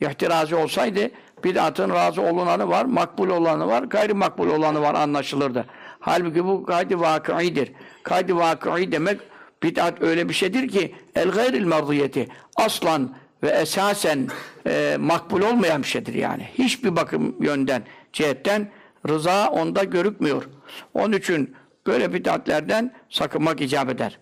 İhtirazi 0.00 0.54
olsaydı 0.54 1.10
bid'atın 1.44 1.90
razı 1.90 2.22
olunanı 2.22 2.68
var, 2.68 2.84
makbul 2.84 3.28
olanı 3.28 3.66
var, 3.66 3.82
gayri 3.82 4.14
makbul 4.14 4.48
olanı 4.48 4.80
var 4.80 4.94
anlaşılırdı. 4.94 5.66
Halbuki 6.00 6.44
bu 6.44 6.66
kaydı 6.66 7.00
vakıidir. 7.00 7.72
Kaydı 8.02 8.36
vakıi 8.36 8.92
demek 8.92 9.20
bid'at 9.62 10.02
öyle 10.02 10.28
bir 10.28 10.34
şeydir 10.34 10.68
ki 10.68 10.94
el 11.14 11.30
gayril 11.30 11.66
mardiyeti 11.66 12.28
aslan 12.56 13.14
ve 13.42 13.50
esasen 13.50 14.28
e, 14.66 14.96
makbul 15.00 15.40
olmayan 15.40 15.82
bir 15.82 15.88
şeydir 15.88 16.14
yani. 16.14 16.48
Hiçbir 16.58 16.96
bakım 16.96 17.36
yönden, 17.42 17.82
cihetten 18.12 18.70
rıza 19.08 19.48
onda 19.50 19.84
görükmüyor. 19.84 20.48
Onun 20.94 21.12
için 21.12 21.54
böyle 21.86 22.12
bid'atlerden 22.14 22.94
sakınmak 23.10 23.60
icap 23.60 23.88
eder. 23.90 24.18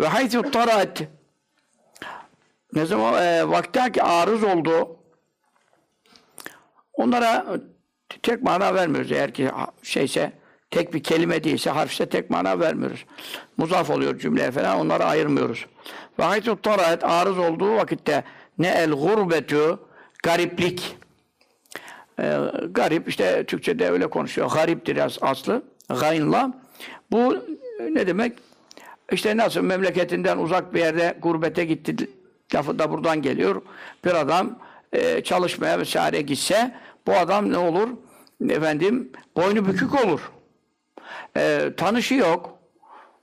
Ve 0.00 0.06
haythu 0.06 0.50
taraat 0.50 1.02
ne 2.74 2.86
zaman 2.86 3.22
e, 3.22 3.48
vaktaki 3.48 4.02
arız 4.02 4.42
oldu 4.42 4.96
onlara 6.92 7.46
tek 8.22 8.42
mana 8.42 8.74
vermiyoruz. 8.74 9.12
Eğer 9.12 9.34
ki 9.34 9.50
şeyse 9.82 10.32
tek 10.70 10.94
bir 10.94 11.02
kelime 11.02 11.44
değilse 11.44 11.70
harfse 11.70 12.08
tek 12.08 12.30
mana 12.30 12.60
vermiyoruz. 12.60 13.04
Muzaf 13.56 13.90
oluyor 13.90 14.18
cümleye 14.18 14.50
falan 14.50 14.78
onları 14.78 15.04
ayırmıyoruz. 15.04 15.66
Ve 16.18 16.22
haythu 16.22 16.62
taraat 16.62 17.04
arız 17.04 17.38
olduğu 17.38 17.76
vakitte 17.76 18.24
ne 18.58 18.68
el 18.68 18.90
gurbetu 18.90 19.88
gariplik 20.22 20.96
e, 22.20 22.38
garip 22.70 23.08
işte 23.08 23.44
Türkçe'de 23.46 23.90
öyle 23.90 24.06
konuşuyor. 24.10 24.50
Gariptir 24.50 24.96
as- 24.96 25.18
aslı. 25.22 25.62
Gaynla. 26.00 26.52
Bu 27.10 27.46
ne 27.92 28.06
demek? 28.06 28.38
İşte 29.12 29.36
nasıl 29.36 29.60
memleketinden 29.60 30.38
uzak 30.38 30.74
bir 30.74 30.80
yerde 30.80 31.18
gurbete 31.22 31.64
gitti 31.64 32.10
lafı 32.54 32.78
da 32.78 32.90
buradan 32.90 33.22
geliyor. 33.22 33.62
Bir 34.04 34.14
adam 34.14 34.58
e, 34.92 35.22
çalışmaya 35.22 35.78
vesaire 35.78 36.22
gitse 36.22 36.74
bu 37.06 37.12
adam 37.12 37.52
ne 37.52 37.58
olur? 37.58 37.88
Efendim 38.48 39.12
boynu 39.36 39.66
bükük 39.66 40.04
olur. 40.04 40.32
E, 41.36 41.70
tanışı 41.76 42.14
yok. 42.14 42.58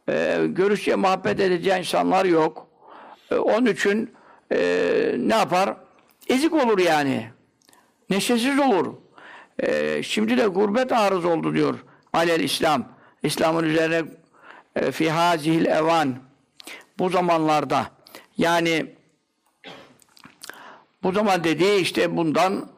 E, 0.09 0.45
görüşeceği, 0.47 0.97
muhabbet 0.97 1.39
edeceği 1.39 1.79
insanlar 1.79 2.25
yok. 2.25 2.67
E, 3.31 3.35
onun 3.35 3.65
için 3.65 4.13
e, 4.51 4.57
ne 5.17 5.35
yapar? 5.35 5.75
Ezik 6.27 6.53
olur 6.53 6.79
yani. 6.79 7.29
Neşesiz 8.09 8.59
olur. 8.59 8.93
E, 9.59 10.03
şimdi 10.03 10.37
de 10.37 10.47
gurbet 10.47 10.91
arız 10.91 11.25
oldu 11.25 11.55
diyor 11.55 11.79
alel 12.13 12.39
İslam. 12.39 12.98
İslam'ın 13.23 13.63
üzerine 13.63 14.03
e, 14.75 14.91
fi 14.91 15.11
hazihil 15.11 15.65
evan 15.65 16.15
bu 16.99 17.09
zamanlarda 17.09 17.85
yani 18.37 18.85
bu 21.03 21.11
zaman 21.11 21.43
dediği 21.43 21.81
işte 21.81 22.17
bundan 22.17 22.69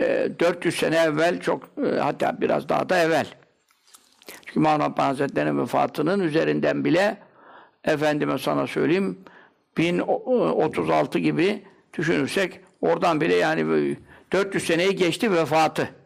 e, 0.00 0.28
400 0.40 0.74
sene 0.74 0.96
evvel 0.96 1.40
çok 1.40 1.68
e, 1.84 1.98
hatta 1.98 2.40
biraz 2.40 2.68
daha 2.68 2.88
da 2.88 2.98
evvel. 2.98 3.26
Çünkü 4.46 4.60
Mevlana 4.60 4.84
Rabbani 4.84 5.06
Hazretleri'nin 5.06 5.58
vefatının 5.58 6.20
üzerinden 6.20 6.84
bile 6.84 7.18
efendime 7.84 8.38
sana 8.38 8.66
söyleyeyim 8.66 9.18
1036 9.76 11.18
gibi 11.18 11.62
düşünürsek 11.98 12.60
oradan 12.80 13.20
bile 13.20 13.34
yani 13.34 13.66
böyle 13.66 13.96
400 14.32 14.64
seneyi 14.66 14.96
geçti 14.96 15.32
vefatı. 15.32 16.01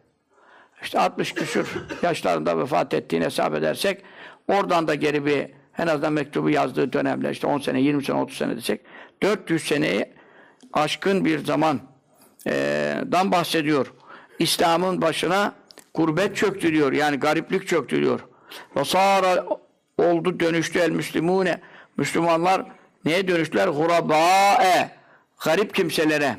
İşte 0.82 1.00
60 1.00 1.34
küsür 1.34 1.68
yaşlarında 2.02 2.58
vefat 2.58 2.94
ettiğini 2.94 3.24
hesap 3.24 3.54
edersek 3.54 4.02
oradan 4.48 4.88
da 4.88 4.94
geri 4.94 5.26
bir 5.26 5.46
en 5.78 5.86
azından 5.86 6.12
mektubu 6.12 6.50
yazdığı 6.50 6.92
dönemler 6.92 7.30
işte 7.30 7.46
10 7.46 7.58
sene, 7.58 7.80
20 7.80 8.04
sene, 8.04 8.16
30 8.16 8.36
sene 8.36 8.56
desek 8.56 8.80
400 9.22 9.62
seneyi 9.64 10.06
aşkın 10.72 11.24
bir 11.24 11.44
zaman 11.44 11.80
eee, 12.46 12.52
dan 13.12 13.32
bahsediyor. 13.32 13.92
İslam'ın 14.38 15.02
başına 15.02 15.52
gurbet 15.94 16.36
çöktü 16.36 16.72
diyor. 16.72 16.92
Yani 16.92 17.16
gariplik 17.16 17.68
çöktü 17.68 18.02
diyor. 18.02 18.20
Ve 18.76 18.84
sara 18.84 19.46
oldu 19.98 20.40
dönüştü 20.40 20.78
el 20.78 20.90
müslimune. 20.90 21.60
Müslümanlar 21.96 22.66
neye 23.04 23.28
dönüştüler? 23.28 23.68
Gurabae. 23.68 24.90
Garip 25.44 25.74
kimselere. 25.74 26.36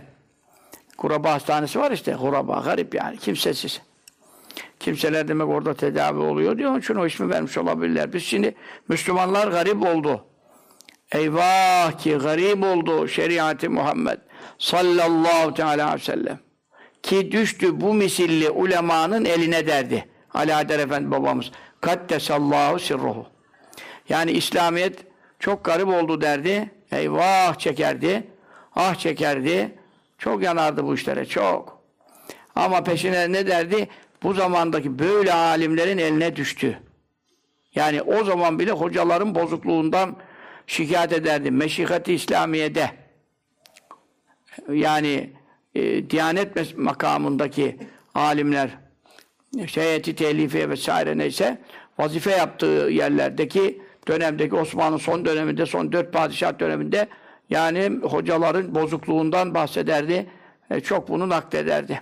Kuraba 0.97 1.33
hastanesi 1.33 1.79
var 1.79 1.91
işte. 1.91 2.13
Kuraba, 2.13 2.61
garip 2.65 2.95
yani. 2.95 3.17
Kimsesiz. 3.17 3.81
Kimseler 4.79 5.27
demek 5.27 5.47
orada 5.47 5.73
tedavi 5.73 6.19
oluyor 6.19 6.57
diyor. 6.57 6.71
Onun 6.71 6.79
için 6.79 6.95
o 6.95 7.05
ismi 7.05 7.29
vermiş 7.29 7.57
olabilirler. 7.57 8.13
Biz 8.13 8.23
şimdi 8.23 8.55
Müslümanlar 8.87 9.47
garip 9.47 9.83
oldu. 9.83 10.25
Eyvah 11.11 11.91
ki 11.91 12.15
garip 12.15 12.63
oldu 12.63 13.07
şeriatı 13.07 13.69
Muhammed 13.69 14.17
sallallahu 14.57 15.53
teala 15.53 15.71
aleyhi 15.71 16.01
ve 16.01 16.03
sellem. 16.03 16.39
Ki 17.03 17.31
düştü 17.31 17.81
bu 17.81 17.93
misilli 17.93 18.49
ulemanın 18.49 19.25
eline 19.25 19.67
derdi. 19.67 20.05
Ali 20.33 20.53
Haydar 20.53 20.79
Efendi 20.79 21.11
babamız. 21.11 21.51
Kaddesallahu 21.81 22.79
sirruhu. 22.79 23.27
Yani 24.09 24.31
İslamiyet 24.31 24.99
çok 25.39 25.63
garip 25.63 25.87
oldu 25.87 26.21
derdi. 26.21 26.71
Eyvah 26.91 27.55
çekerdi. 27.55 28.27
Ah 28.75 28.95
çekerdi. 28.95 29.75
Çok 30.17 30.43
yanardı 30.43 30.85
bu 30.85 30.95
işlere 30.95 31.25
çok. 31.25 31.81
Ama 32.55 32.83
peşine 32.83 33.31
ne 33.31 33.47
derdi? 33.47 33.87
Bu 34.23 34.33
zamandaki 34.33 34.99
böyle 34.99 35.33
alimlerin 35.33 35.97
eline 35.97 36.35
düştü. 36.35 36.79
Yani 37.75 38.01
o 38.01 38.23
zaman 38.23 38.59
bile 38.59 38.71
hocaların 38.71 39.35
bozukluğundan 39.35 40.15
şikayet 40.67 41.13
ederdi. 41.13 41.51
Meşikati 41.51 42.13
İslamiye'de 42.13 42.91
yani 44.71 45.29
e, 45.75 46.09
Diyanet 46.09 46.77
makamındaki 46.77 47.77
alimler 48.15 48.69
işte 49.55 49.81
heyeti 49.81 50.15
telifi 50.15 50.69
vesaire 50.69 51.17
neyse 51.17 51.61
vazife 51.99 52.31
yaptığı 52.31 52.87
yerlerdeki 52.91 53.81
dönemdeki 54.07 54.55
Osmanlı 54.55 54.99
son 54.99 55.25
döneminde 55.25 55.65
son 55.65 55.91
dört 55.91 56.13
padişah 56.13 56.59
döneminde 56.59 57.07
yani 57.49 57.99
hocaların 58.03 58.75
bozukluğundan 58.75 59.53
bahsederdi. 59.53 60.29
E, 60.71 60.79
çok 60.79 61.09
bunu 61.09 61.29
naklederdi. 61.29 62.01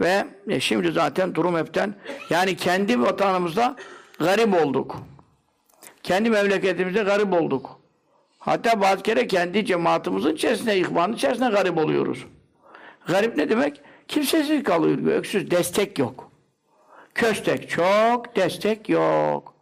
Ve 0.00 0.26
e, 0.48 0.60
şimdi 0.60 0.92
zaten 0.92 1.34
durum 1.34 1.56
hepten 1.56 1.94
yani 2.30 2.56
kendi 2.56 3.00
vatanımızda 3.00 3.76
garip 4.18 4.66
olduk. 4.66 4.96
Kendi 6.02 6.30
memleketimizde 6.30 7.02
garip 7.02 7.32
olduk. 7.32 7.80
Hatta 8.38 8.80
bazı 8.80 9.02
kere 9.02 9.26
kendi 9.26 9.64
cemaatimizin 9.64 10.34
içerisinde, 10.34 10.78
ihvanın 10.78 11.12
içerisinde 11.12 11.48
garip 11.48 11.78
oluyoruz. 11.78 12.26
Garip 13.06 13.36
ne 13.36 13.50
demek? 13.50 13.80
Kimsesiz 14.08 14.62
kalıyor, 14.62 15.06
öksüz, 15.06 15.50
destek 15.50 15.98
yok. 15.98 16.30
Köstek 17.14 17.70
çok, 17.70 18.36
destek 18.36 18.88
yok. 18.88 19.54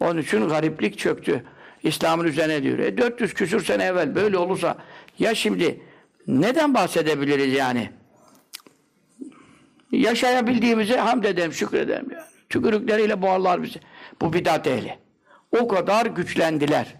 Onun 0.00 0.20
için 0.20 0.48
gariplik 0.48 0.98
çöktü. 0.98 1.44
İslam'ın 1.82 2.24
üzerine 2.24 2.62
diyor. 2.62 2.78
E 2.78 2.96
400 2.96 3.34
küsür 3.34 3.64
sene 3.64 3.84
evvel 3.84 4.14
böyle 4.14 4.38
olursa 4.38 4.76
ya 5.18 5.34
şimdi 5.34 5.80
neden 6.26 6.74
bahsedebiliriz 6.74 7.54
yani? 7.54 7.90
Yaşayabildiğimize 9.92 10.96
hamd 10.96 11.24
edelim, 11.24 11.52
şükredelim 11.52 12.10
yani. 12.10 12.24
Tükürükleriyle 12.48 13.22
boğarlar 13.22 13.62
bizi. 13.62 13.80
Bu 14.20 14.32
bidat 14.32 14.66
ehli. 14.66 14.98
O 15.60 15.68
kadar 15.68 16.06
güçlendiler. 16.06 16.94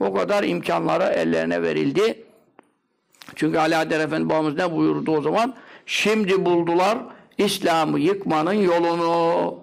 O 0.00 0.14
kadar 0.14 0.44
imkanları 0.44 1.04
ellerine 1.04 1.62
verildi. 1.62 2.24
Çünkü 3.34 3.58
Ali 3.58 3.76
Adder 3.76 4.00
Efendi 4.00 4.28
babamız 4.28 4.56
ne 4.56 4.72
buyurdu 4.72 5.16
o 5.16 5.22
zaman? 5.22 5.54
Şimdi 5.86 6.44
buldular 6.44 6.98
İslam'ı 7.38 8.00
yıkmanın 8.00 8.52
yolunu. 8.52 9.58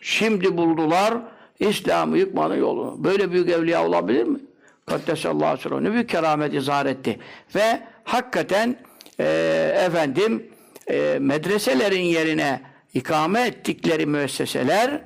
Şimdi 0.00 0.56
buldular 0.56 1.14
İslam'ı 1.60 2.18
yıkmanın 2.18 2.56
yolunu. 2.56 3.04
Böyle 3.04 3.30
büyük 3.30 3.50
evliya 3.50 3.86
olabilir 3.86 4.24
mi? 4.24 4.38
Kaddesallahu 4.86 5.46
aleyhi 5.46 5.70
ve 5.70 5.84
Ne 5.84 5.92
büyük 5.92 6.08
keramet 6.08 6.54
izhar 6.54 6.86
etti. 6.86 7.18
Ve 7.54 7.80
hakikaten 8.04 8.76
e, 9.20 9.24
efendim 9.86 10.46
e, 10.90 11.18
medreselerin 11.20 12.02
yerine 12.04 12.60
ikame 12.94 13.40
ettikleri 13.40 14.06
müesseseler 14.06 15.02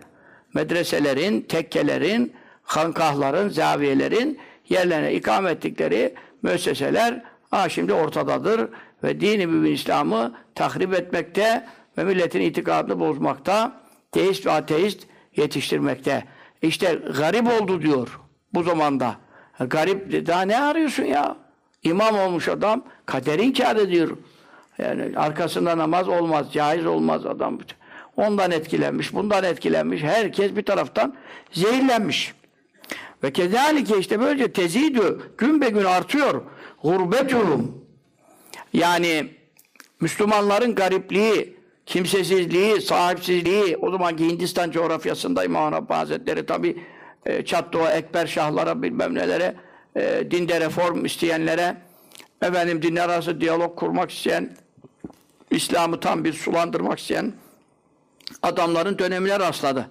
medreselerin, 0.55 1.41
tekkelerin, 1.41 2.33
hankahların, 2.63 3.49
zaviyelerin 3.49 4.39
yerlerine 4.69 5.15
ikame 5.15 5.51
ettikleri 5.51 6.15
müesseseler 6.43 7.23
ha 7.51 7.69
şimdi 7.69 7.93
ortadadır 7.93 8.69
ve 9.05 9.21
dini 9.21 9.47
mübin 9.47 9.73
İslam'ı 9.73 10.35
tahrip 10.55 10.95
etmekte 10.95 11.67
ve 11.99 12.05
milletin 12.05 12.41
itikadını 12.41 13.01
bozmakta, 13.01 13.81
teist 14.13 14.47
ve 14.47 14.51
ateist 14.51 15.07
yetiştirmekte. 15.37 16.25
İşte 16.63 16.95
garip 16.95 17.61
oldu 17.61 17.83
diyor 17.83 18.21
bu 18.55 18.63
zamanda. 18.63 19.17
Garip 19.61 20.27
daha 20.27 20.43
ne 20.43 20.61
arıyorsun 20.61 21.05
ya? 21.05 21.37
İmam 21.83 22.19
olmuş 22.19 22.49
adam 22.49 22.85
kader 23.07 23.39
inkar 23.39 23.77
ediyor. 23.77 24.17
Yani 24.79 25.19
arkasında 25.19 25.79
namaz 25.79 26.09
olmaz, 26.09 26.47
caiz 26.53 26.87
olmaz 26.87 27.27
adam. 27.27 27.59
Ondan 28.17 28.51
etkilenmiş, 28.51 29.15
bundan 29.15 29.45
etkilenmiş. 29.45 30.03
Herkes 30.03 30.57
bir 30.57 30.63
taraftan 30.63 31.15
zehirlenmiş. 31.53 32.35
Ve 33.23 33.33
kezalike 33.33 33.99
işte 33.99 34.21
böylece 34.21 34.53
tezidü 34.53 35.21
gün 35.39 35.61
be 35.61 35.69
gün 35.69 35.85
artıyor. 35.85 36.43
Gurbetuhum. 36.83 37.85
Yani 38.73 39.27
Müslümanların 40.01 40.75
garipliği, 40.75 41.57
kimsesizliği, 41.87 42.81
sahipsizliği, 42.81 43.77
o 43.77 43.91
zamanki 43.91 44.29
Hindistan 44.29 44.71
coğrafyasında 44.71 45.45
İmam 45.45 45.73
Rabbani 45.73 45.99
Hazretleri 45.99 46.47
tabi 46.47 46.83
e, 47.27 47.45
Çatlığa, 47.45 47.93
Ekber 47.93 48.27
Şahlara 48.27 48.83
bilmem 48.83 49.15
nelere, 49.15 49.55
e, 49.97 50.31
dinde 50.31 50.61
reform 50.61 51.05
isteyenlere, 51.05 51.77
efendim 52.43 52.83
dinler 52.83 53.09
arası 53.09 53.41
diyalog 53.41 53.79
kurmak 53.79 54.11
isteyen, 54.11 54.57
İslam'ı 55.51 56.01
tam 56.01 56.25
bir 56.25 56.33
sulandırmak 56.33 56.99
isteyen 56.99 57.33
adamların 58.43 58.99
dönemine 58.99 59.41
rastladı. 59.41 59.91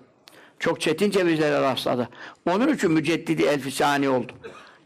Çok 0.59 0.81
çetin 0.81 1.11
cevizlere 1.11 1.61
rastladı. 1.61 2.09
Onun 2.49 2.73
için 2.73 2.91
müceddidi 2.91 3.43
elfisani 3.43 4.09
oldu. 4.09 4.31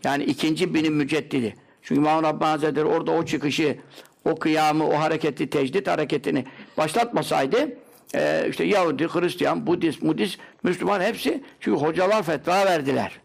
Yani 0.03 0.23
ikinci 0.23 0.73
binin 0.73 0.93
müceddidi. 0.93 1.55
Çünkü 1.81 2.01
İmam 2.01 2.23
Rabbani 2.23 2.49
Hazretleri 2.49 2.85
orada 2.85 3.11
o 3.11 3.25
çıkışı, 3.25 3.77
o 4.25 4.35
kıyamı, 4.35 4.87
o 4.87 4.99
hareketi, 4.99 5.49
tecdit 5.49 5.87
hareketini 5.87 6.45
başlatmasaydı 6.77 7.69
e, 8.15 8.47
işte 8.49 8.63
Yahudi, 8.63 9.07
Hristiyan, 9.07 9.67
Budist, 9.67 10.01
Mudist, 10.01 10.39
Müslüman 10.63 11.01
hepsi 11.01 11.43
çünkü 11.59 11.79
hocalar 11.79 12.23
fetva 12.23 12.65
verdiler. 12.65 13.19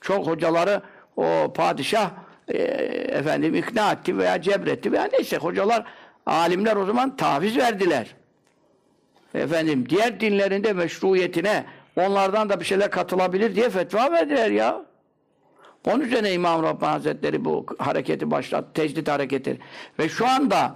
Çok 0.00 0.26
hocaları 0.26 0.82
o 1.16 1.52
padişah 1.54 2.10
e, 2.48 2.58
efendim 3.08 3.54
ikna 3.54 3.92
etti 3.92 4.18
veya 4.18 4.42
cebretti 4.42 4.92
veya 4.92 5.08
neyse 5.12 5.36
hocalar, 5.36 5.84
alimler 6.26 6.76
o 6.76 6.84
zaman 6.86 7.16
taviz 7.16 7.56
verdiler. 7.56 8.14
Efendim 9.34 9.86
diğer 9.88 10.20
dinlerinde 10.20 10.72
meşruiyetine 10.72 11.64
onlardan 11.96 12.48
da 12.48 12.60
bir 12.60 12.64
şeyler 12.64 12.90
katılabilir 12.90 13.56
diye 13.56 13.70
fetva 13.70 14.12
verdiler 14.12 14.50
ya. 14.50 14.84
Onun 15.86 16.00
üzerine 16.00 16.32
İmam 16.32 16.62
Rabbani 16.62 16.90
Hazretleri 16.90 17.44
bu 17.44 17.66
hareketi 17.78 18.30
başlattı. 18.30 18.68
Tecdit 18.74 19.08
hareketi. 19.08 19.58
Ve 19.98 20.08
şu 20.08 20.26
anda 20.26 20.74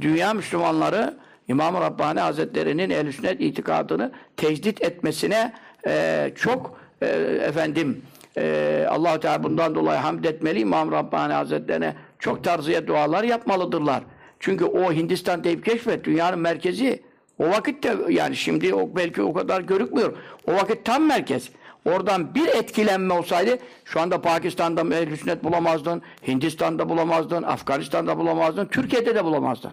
dünya 0.00 0.34
Müslümanları 0.34 1.16
İmam 1.48 1.74
Rabbani 1.74 2.20
Hazretleri'nin 2.20 2.90
ehl 2.90 3.12
sünnet 3.12 3.40
itikadını 3.40 4.12
tecdit 4.36 4.82
etmesine 4.82 5.52
e, 5.86 6.32
çok 6.36 6.80
e, 7.02 7.06
efendim 7.42 8.02
e, 8.38 8.86
allah 8.90 9.20
Teala 9.20 9.42
bundan 9.42 9.74
dolayı 9.74 9.98
hamd 9.98 10.24
etmeli. 10.24 10.60
İmam 10.60 10.92
Rabbani 10.92 11.32
Hazretlerine 11.32 11.94
çok 12.18 12.44
tarzıya 12.44 12.86
dualar 12.86 13.24
yapmalıdırlar. 13.24 14.02
Çünkü 14.40 14.64
o 14.64 14.92
Hindistan 14.92 15.44
deyip 15.44 15.64
keşfet 15.64 16.04
dünyanın 16.04 16.38
merkezi. 16.38 17.02
O 17.38 17.44
vakitte 17.44 17.96
yani 18.08 18.36
şimdi 18.36 18.74
o 18.74 18.96
belki 18.96 19.22
o 19.22 19.32
kadar 19.32 19.60
görükmüyor. 19.60 20.16
O 20.46 20.52
vakit 20.52 20.84
tam 20.84 21.06
merkez. 21.06 21.50
Oradan 21.84 22.34
bir 22.34 22.46
etkilenme 22.46 23.14
olsaydı 23.14 23.58
şu 23.84 24.00
anda 24.00 24.22
Pakistan'da 24.22 24.96
ehl 24.96 25.16
sünnet 25.16 25.44
bulamazdın, 25.44 26.02
Hindistan'da 26.26 26.88
bulamazdın, 26.88 27.42
Afganistan'da 27.42 28.18
bulamazdın, 28.18 28.66
Türkiye'de 28.66 29.14
de 29.14 29.24
bulamazdın. 29.24 29.72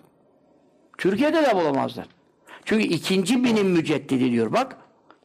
Türkiye'de 0.98 1.44
de 1.44 1.56
bulamazdın. 1.56 2.06
Çünkü 2.66 2.84
ikinci 2.84 3.44
binin 3.44 3.66
müceddidi 3.68 4.32
diyor 4.32 4.54
bak. 4.54 4.78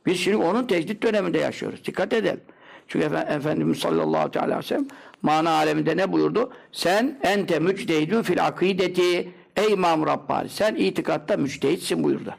Biz 0.07 0.20
şimdi 0.20 0.37
onun 0.37 0.66
tecdit 0.66 1.03
döneminde 1.03 1.38
yaşıyoruz. 1.38 1.85
Dikkat 1.85 2.12
edelim. 2.12 2.40
Çünkü 2.88 3.07
Efe- 3.07 3.37
Efendimiz 3.37 3.79
sallallahu 3.79 4.40
aleyhi 4.40 4.59
ve 4.59 4.62
sellem 4.62 4.88
mana 5.23 5.51
aleminde 5.51 5.97
ne 5.97 6.13
buyurdu? 6.13 6.53
Sen 6.73 7.19
ente 7.23 7.59
mücdeydün 7.59 8.23
fil 8.23 8.47
akideti 8.47 9.33
ey 9.57 9.73
İmam 9.73 10.07
Rabbani. 10.07 10.49
Sen 10.49 10.75
itikatta 10.75 11.37
müçtehitsin 11.37 12.05
buyurdu. 12.05 12.35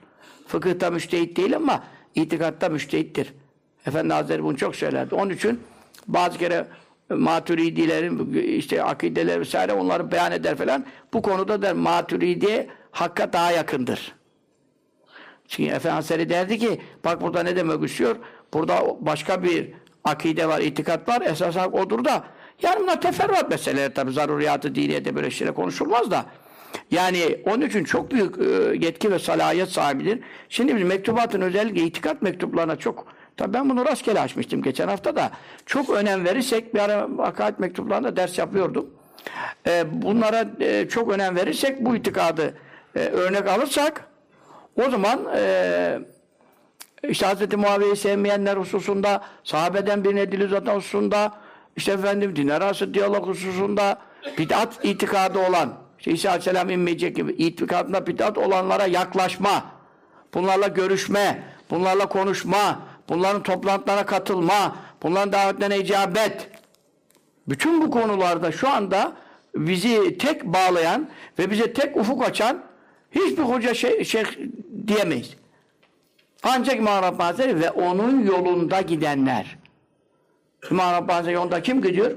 Fıkıhta 0.48 0.92
müçtehit 0.92 1.38
değil 1.38 1.56
ama 1.56 1.84
itikatta 2.15 2.70
müçtehittir. 2.70 3.34
Efendi 3.86 4.13
Hazretleri 4.13 4.44
bunu 4.44 4.58
çok 4.58 4.76
söylerdi. 4.76 5.15
Onun 5.15 5.30
için 5.30 5.60
bazı 6.08 6.38
kere 6.38 6.68
maturidilerin 7.10 8.34
işte 8.58 8.84
akideler 8.84 9.39
vesaire 9.39 9.74
onları 9.74 10.12
beyan 10.12 10.32
eder 10.32 10.56
falan. 10.56 10.86
Bu 11.13 11.22
konuda 11.22 11.62
der 11.62 11.74
maturidi 11.74 12.70
hakka 12.92 13.34
daha 13.34 13.52
yakındır. 13.52 14.15
Çünkü 15.48 15.72
Efendi 15.72 15.94
Hazretleri 15.94 16.30
derdi 16.30 16.60
ki 16.60 16.82
bak 17.06 17.22
burada 17.22 17.44
ne 17.44 17.56
demek 17.56 17.84
istiyor? 17.84 18.15
Burada 18.54 18.84
başka 19.00 19.44
bir 19.44 19.70
akide 20.04 20.48
var, 20.48 20.60
itikat 20.62 21.10
var. 21.10 21.22
Esas 21.22 21.56
hak 21.56 21.74
odur 21.74 22.06
da 22.06 22.24
yani 22.62 22.80
bunlar 22.80 23.02
teferruat 23.02 23.50
meseleler 23.50 23.93
tabi 23.93 24.12
zaruriyatı 24.12 24.76
diniyete 24.76 25.15
böyle 25.15 25.32
şeyler 25.32 25.56
konuşulmaz 25.56 26.12
da. 26.12 26.26
Yani 26.91 27.39
onun 27.45 27.62
için 27.62 27.84
çok 27.84 28.12
büyük 28.12 28.38
e, 28.38 28.43
yetki 28.86 29.12
ve 29.12 29.19
salahiyet 29.19 29.69
sahibidir. 29.69 30.19
Şimdi 30.50 30.76
biz 30.76 30.84
mektubatın 30.84 31.41
özellikle 31.41 31.82
itikat 31.82 32.22
mektuplarına 32.22 32.76
çok 32.76 33.08
Tabii 33.38 33.54
ben 33.54 33.69
bunu 33.69 33.86
rastgele 33.86 34.19
açmıştım 34.19 34.62
geçen 34.62 34.88
hafta 34.88 35.15
da. 35.15 35.32
Çok 35.65 35.89
önem 35.89 36.26
verirsek, 36.26 36.74
bir 36.74 36.80
ara 36.80 37.08
akaid 37.19 37.60
mektuplarında 37.60 38.15
ders 38.15 38.38
yapıyordum. 38.38 38.86
E, 39.67 40.02
bunlara 40.02 40.45
e, 40.60 40.88
çok 40.89 41.12
önem 41.12 41.36
verirsek, 41.36 41.86
bu 41.86 41.95
itikadı 41.95 42.58
örnek 42.95 43.48
alırsak, 43.48 44.06
o 44.86 44.89
zaman 44.89 45.19
işte 47.04 47.28
Hz. 47.28 47.54
Muaviye'yi 47.54 47.95
sevmeyenler 47.95 48.58
hususunda, 48.58 49.24
sahabeden 49.43 50.04
bir 50.04 50.15
nedili 50.15 50.48
zaten 50.48 50.76
hususunda, 50.76 51.34
işte 51.80 51.92
efendim 51.92 52.36
din 52.36 52.48
arası 52.48 52.94
diyalog 52.94 53.28
hususunda, 53.28 53.98
bid'at 54.38 54.86
itikadı 54.86 55.39
olan, 55.39 55.74
işte 56.00 56.12
İsa 56.12 56.30
Aleyhisselam 56.30 56.70
inmeyecek 56.70 57.15
gibi 57.15 57.32
itikadında 57.32 58.08
bid'at 58.08 58.38
olanlara 58.38 58.86
yaklaşma, 58.86 59.65
bunlarla 60.34 60.68
görüşme, 60.68 61.44
bunlarla 61.70 62.06
konuşma, 62.06 62.80
bunların 63.10 63.44
toplantılara 63.44 64.06
katılma, 64.06 64.76
bunların 65.04 65.32
davetlerine 65.32 65.78
icabet. 65.78 66.50
Bütün 67.48 67.82
bu 67.82 67.92
konularda 67.92 68.52
şu 68.52 68.70
anda 68.70 69.13
bizi 69.56 70.18
tek 70.18 70.46
bağlayan 70.46 71.10
ve 71.39 71.52
bize 71.52 71.74
tek 71.74 71.98
ufuk 71.98 72.24
açan 72.24 72.63
hiçbir 73.12 73.44
hoca 73.44 73.74
şey, 73.74 74.04
şeyh 74.04 74.28
diyemeyiz. 74.88 75.36
Ancak 76.44 76.76
İmam 76.76 77.04
Rabbani 77.04 77.62
ve 77.62 77.72
onun 77.72 78.26
yolunda 78.26 78.82
gidenler. 78.82 79.60
İmam 80.72 80.93
Rabbani 80.93 81.36
Hazretleri 81.36 81.63
kim 81.63 81.82
gidiyor? 81.82 82.12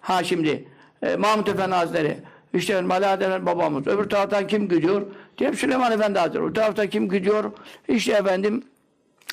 Ha 0.00 0.24
şimdi 0.24 0.68
e, 1.02 1.16
Mahmut 1.16 1.48
Efendi 1.48 1.74
Hazretleri, 1.74 2.16
işte 2.54 2.80
Mali 2.80 3.06
Adem 3.06 3.46
babamız. 3.46 3.86
Öbür 3.86 4.08
taraftan 4.08 4.46
kim 4.46 4.68
gidiyor? 4.68 5.02
Diyelim 5.38 5.56
Süleyman 5.56 5.92
Efendi 5.92 6.18
Hazretleri. 6.18 6.44
Öbür 6.44 6.54
taraftan 6.54 6.86
kim 6.86 7.08
gidiyor? 7.08 7.52
İşte 7.88 8.12
efendim 8.12 8.64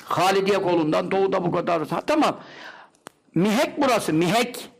Halidiye 0.04 0.62
kolundan 0.62 1.10
doğuda 1.10 1.44
bu 1.44 1.52
kadar. 1.52 1.88
Ha, 1.88 2.00
tamam. 2.00 2.40
Mihek 3.34 3.72
burası, 3.78 4.12
mihek. 4.12 4.70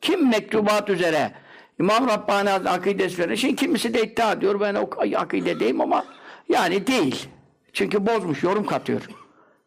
Kim 0.00 0.28
mektubat 0.28 0.90
üzere 0.90 1.32
İmam 1.80 2.08
Rabbani 2.08 2.50
Hazretleri 2.50 2.74
akidesi 2.74 3.14
üzerine. 3.14 3.36
Şimdi 3.36 3.56
kimisi 3.56 3.94
de 3.94 4.02
iddia 4.02 4.32
ediyor. 4.32 4.60
Ben 4.60 4.74
o 4.74 4.90
akidedeyim 5.16 5.80
ama 5.80 6.04
yani 6.48 6.86
değil. 6.86 7.28
Çünkü 7.72 8.06
bozmuş, 8.06 8.42
yorum 8.42 8.66
katıyor. 8.66 9.08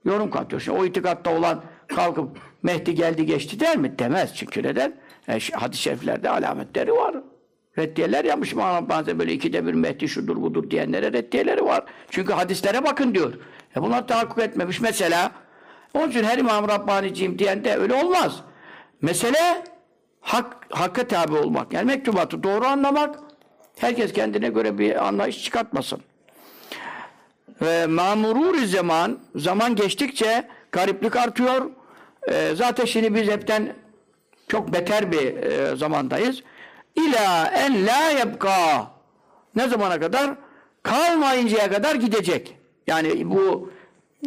Yorum 0.05 0.29
katıyor. 0.29 0.61
Şimdi 0.61 0.79
o 0.79 0.85
itikatta 0.85 1.37
olan 1.37 1.63
kalkıp 1.95 2.37
Mehdi 2.63 2.95
geldi 2.95 3.25
geçti 3.25 3.59
der 3.59 3.77
mi? 3.77 3.99
Demez. 3.99 4.35
Çünkü 4.35 4.63
neden? 4.63 4.93
E, 5.27 5.39
hadis-i 5.53 5.81
şeriflerde 5.81 6.29
alametleri 6.29 6.91
var. 6.91 7.15
Reddiyeler 7.77 8.25
yapmış 8.25 8.55
Rabbani 8.55 8.93
Hazretleri 8.93 9.19
böyle 9.19 9.33
ikide 9.33 9.65
bir 9.65 9.73
Mehdi 9.73 10.07
şudur 10.07 10.41
budur 10.41 10.71
diyenlere 10.71 11.13
reddiyeleri 11.13 11.65
var. 11.65 11.83
Çünkü 12.09 12.33
hadislere 12.33 12.83
bakın 12.83 13.15
diyor. 13.15 13.33
E 13.75 13.81
bunlar 13.81 14.07
tahakkuk 14.07 14.39
etmemiş. 14.39 14.81
Mesela 14.81 15.31
onun 15.93 16.09
için 16.09 16.23
her 16.23 16.37
İmam 16.37 16.67
Rabbaniciyim 16.67 17.39
diyen 17.39 17.63
de 17.63 17.75
öyle 17.75 17.93
olmaz. 17.93 18.39
Mesele 19.01 19.63
hak, 20.21 20.67
hakka 20.69 21.07
tabi 21.07 21.35
olmak. 21.35 21.73
Yani 21.73 21.85
mektubatı 21.85 22.43
doğru 22.43 22.65
anlamak. 22.65 23.19
Herkes 23.79 24.13
kendine 24.13 24.49
göre 24.49 24.77
bir 24.77 25.07
anlayış 25.07 25.43
çıkartmasın. 25.43 26.01
Ve 27.61 27.87
mamurur 27.87 28.65
zaman 28.65 29.19
zaman 29.35 29.75
geçtikçe 29.75 30.47
gariplik 30.71 31.15
artıyor. 31.15 31.71
Ee, 32.31 32.51
zaten 32.55 32.85
şimdi 32.85 33.15
biz 33.15 33.27
hepten 33.27 33.75
çok 34.47 34.73
beter 34.73 35.11
bir 35.11 35.35
e, 35.35 35.75
zamandayız. 35.75 36.43
İla 36.95 37.47
en 37.47 37.87
la 37.87 38.09
yebka 38.09 38.91
ne 39.55 39.67
zamana 39.67 39.99
kadar? 39.99 40.31
Kalmayıncaya 40.83 41.71
kadar 41.71 41.95
gidecek. 41.95 42.57
Yani 42.87 43.29
bu 43.29 43.71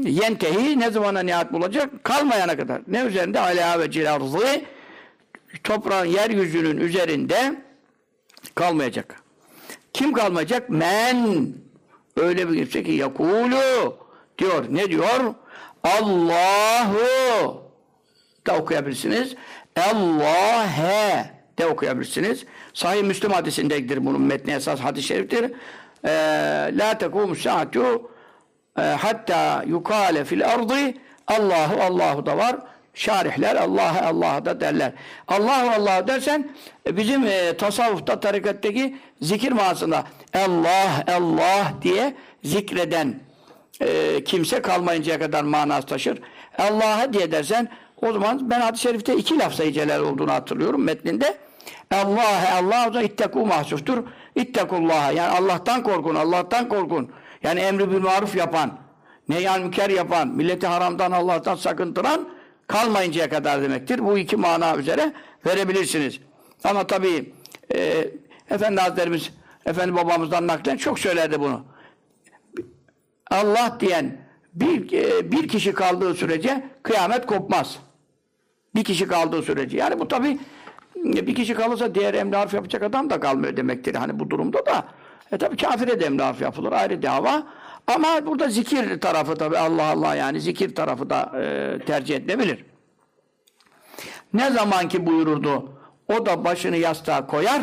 yentehi 0.01 0.81
ne 0.81 0.91
zamana 0.91 1.21
nihayet 1.21 1.53
bulacak? 1.53 2.05
Kalmayana 2.05 2.57
kadar. 2.57 2.83
Ne 2.87 3.03
üzerinde? 3.03 3.41
Ala 3.41 3.81
ve 3.81 3.91
cilarzı 3.91 4.63
toprağın 5.65 6.07
yeryüzünün 6.07 6.77
üzerinde 6.77 7.55
kalmayacak. 8.55 9.23
Kim 9.93 10.13
kalmayacak? 10.13 10.71
Men 10.71 11.47
öyle 12.17 12.51
bir 12.51 12.57
kimse 12.57 12.83
ki 12.83 12.93
yakulu 12.93 13.97
diyor. 14.39 14.65
Ne 14.71 14.91
diyor? 14.91 15.35
Allahu 15.85 16.99
da 18.47 18.57
okuyabilirsiniz. 18.57 19.35
Allah'e 19.77 21.31
de 21.59 21.67
okuyabilirsiniz. 21.67 22.45
Sahih 22.75 23.03
Müslüm 23.03 23.33
hadisindedir 23.33 24.07
bunun 24.07 24.23
metni 24.23 24.53
esas 24.53 24.81
hadis-i 24.81 25.07
şeriftir. 25.07 25.53
Ee, 26.05 26.11
La 26.79 26.99
tekumu 26.99 27.37
saatu 27.37 28.11
e, 28.79 28.83
hatta 28.83 29.65
yukale 29.67 30.25
fil 30.25 30.49
ardı 30.49 30.75
Allahu 31.27 31.83
Allahu 31.83 32.27
da 32.27 32.37
var. 32.37 32.57
Şarihler 32.95 33.57
Allah'a 33.57 34.07
Allah'a 34.07 34.45
da 34.45 34.61
derler. 34.61 34.93
Allahu 35.29 35.71
Allah 35.71 36.07
dersen 36.09 36.51
e, 36.87 36.97
bizim 36.97 37.27
e, 37.27 37.57
tasavvufta 37.57 38.21
tarikattaki 38.21 38.97
zikir 39.21 39.53
manasında 39.53 40.05
Allah 40.35 41.05
Allah 41.17 41.73
diye 41.83 42.15
zikreden 42.45 43.21
e, 43.81 44.25
kimse 44.25 44.63
kalmayıncaya 44.63 45.19
kadar 45.19 45.43
manası 45.43 45.87
taşır. 45.87 46.21
Allah'a 46.59 47.13
diye 47.13 47.33
dersen 47.33 47.69
o 48.03 48.13
zaman 48.13 48.51
ben 48.51 48.61
hadis-i 48.61 48.83
şerifte 48.83 49.17
iki 49.17 49.39
laf 49.39 49.55
sayıceler 49.55 49.99
olduğunu 49.99 50.33
hatırlıyorum 50.33 50.83
metninde. 50.85 51.39
Allah 51.91 52.55
Allah 52.55 52.95
da 52.95 53.03
itteku 53.03 53.47
mahsustur. 53.47 54.05
İttekullaha 54.35 55.13
yani 55.13 55.37
Allah'tan 55.37 55.83
korkun, 55.83 56.15
Allah'tan 56.15 56.69
korkun. 56.69 57.11
Yani 57.43 57.61
emri 57.61 57.91
bil 57.91 58.01
maruf 58.01 58.37
yapan, 58.37 58.79
nehyan 59.29 59.63
müker 59.63 59.91
yapan, 59.91 60.29
milleti 60.29 60.67
haramdan 60.67 61.13
Allah'tan 61.13 61.55
sakındıran 61.55 62.29
kalmayıncaya 62.67 63.29
kadar 63.29 63.63
demektir. 63.63 63.99
Bu 63.99 64.19
iki 64.19 64.37
mana 64.37 64.77
üzere 64.77 65.13
verebilirsiniz. 65.47 66.21
Ama 66.65 66.87
tabii 66.87 67.33
e, 67.75 68.09
Efendi 68.51 68.81
Hazretlerimiz, 68.81 69.31
Efendi 69.67 69.95
babamızdan 69.95 70.47
naklen 70.47 70.77
çok 70.77 70.99
söylerdi 70.99 71.41
bunu. 71.41 71.65
Allah 73.31 73.77
diyen 73.81 74.17
bir, 74.55 74.93
e, 74.93 75.33
bir 75.33 75.49
kişi 75.49 75.73
kaldığı 75.73 76.15
sürece 76.15 76.65
kıyamet 76.83 77.27
kopmaz. 77.27 77.79
Bir 78.75 78.85
kişi 78.85 79.07
kaldığı 79.07 79.43
sürece. 79.43 79.77
Yani 79.77 80.01
bu 80.01 80.09
tabi 80.09 80.39
bir 81.05 81.35
kişi 81.35 81.55
kalırsa 81.55 81.95
diğer 81.95 82.15
emri 82.15 82.37
harf 82.37 82.55
yapacak 82.55 82.83
adam 82.83 83.11
da 83.11 83.21
kalmıyor 83.21 83.57
demektir. 83.57 83.95
Hani 83.95 84.19
bu 84.19 84.31
durumda 84.31 84.67
da 84.67 84.85
e 85.33 85.39
tabi 85.39 85.57
kafire 85.57 86.01
de 86.01 86.05
emri 86.07 86.23
harf 86.23 86.41
yapılır. 86.41 86.73
Ayrı 86.73 87.03
dava. 87.03 87.47
Ama 87.87 88.27
burada 88.27 88.49
zikir 88.49 89.01
tarafı 89.01 89.35
tabi 89.35 89.59
Allah 89.59 89.85
Allah 89.85 90.15
yani 90.15 90.41
zikir 90.41 90.75
tarafı 90.75 91.11
da 91.11 91.33
e, 91.41 91.79
tercih 91.85 92.17
edilebilir. 92.17 92.65
Ne 94.35 94.51
zaman 94.51 94.89
ki 94.89 95.07
buyururdu 95.07 95.73
o 96.09 96.27
da 96.27 96.45
başını 96.45 96.77
yastığa 96.77 97.27
koyar 97.27 97.63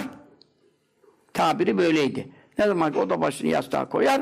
tabiri 1.34 1.78
böyleydi. 1.78 2.32
Ne 2.58 2.68
zaman 2.68 2.92
ki 2.94 3.00
o 3.00 3.10
da 3.10 3.22
başını 3.22 3.48
yastığa 3.50 3.90
koyar 3.90 4.22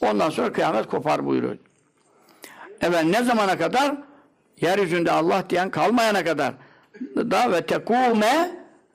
ondan 0.00 0.30
sonra 0.30 0.52
kıyamet 0.52 0.86
kopar 0.86 1.26
buyuruyor. 1.26 1.56
Evet 2.80 3.04
ne 3.04 3.22
zamana 3.22 3.58
kadar? 3.58 3.96
Yeryüzünde 4.60 5.10
Allah 5.12 5.44
diyen 5.50 5.70
kalmayana 5.70 6.24
kadar. 6.24 6.54
Da 7.16 7.52
ve 7.52 7.66
tekume 7.66 8.50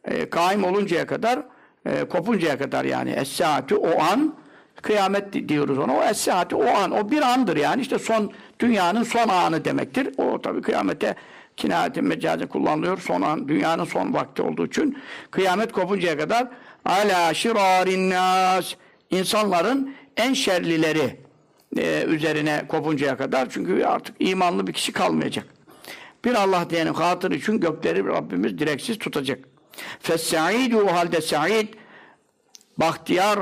e, 0.06 0.30
kaim 0.30 0.64
oluncaya 0.64 1.08
kadar 1.08 1.40
e, 1.86 2.04
kopuncaya 2.04 2.58
kadar 2.58 2.86
yani 2.86 3.12
es-saati 3.12 3.76
o 3.76 4.02
an 4.02 4.34
kıyamet 4.82 5.34
di- 5.34 5.50
diyoruz 5.50 5.78
ona. 5.78 5.94
O 5.94 6.02
es-saati 6.04 6.56
o 6.56 6.68
an. 6.78 6.92
O 6.92 7.12
bir 7.12 7.22
andır 7.22 7.58
yani. 7.58 7.82
işte 7.82 8.00
son 8.00 8.32
dünyanın 8.60 9.04
son 9.04 9.30
anı 9.30 9.66
demektir. 9.66 10.10
O 10.18 10.42
tabi 10.42 10.62
kıyamete 10.62 11.16
kinayetin 11.58 12.06
mecazi 12.06 12.48
kullanılıyor. 12.48 12.98
Son 12.98 13.22
an, 13.22 13.48
dünyanın 13.48 13.86
son 13.86 14.14
vakti 14.14 14.42
olduğu 14.42 14.66
için 14.68 14.98
kıyamet 15.32 15.72
kopuncaya 15.72 16.18
kadar 16.18 16.48
ala 16.86 17.34
şirarin 17.34 18.10
nas 18.10 18.74
insanların 19.10 19.96
en 20.18 20.34
şerlileri 20.34 21.23
e, 21.78 22.04
üzerine 22.04 22.64
kopuncaya 22.68 23.18
kadar. 23.18 23.50
Çünkü 23.50 23.84
artık 23.84 24.16
imanlı 24.20 24.68
bir 24.68 24.74
kişi 24.74 24.92
kalmayacak. 24.92 25.46
Bir 26.26 26.34
Allah 26.36 26.70
diyenin 26.70 26.94
hatırı 26.94 27.36
için 27.36 27.60
gökleri 27.60 28.06
Rabbimiz 28.06 28.58
direksiz 28.58 28.98
tutacak. 28.98 29.40
Fes-sa'id 30.00 30.74
o 30.74 30.94
halde 30.94 31.22
sa'id 31.22 31.68
bahtiyar 32.78 33.40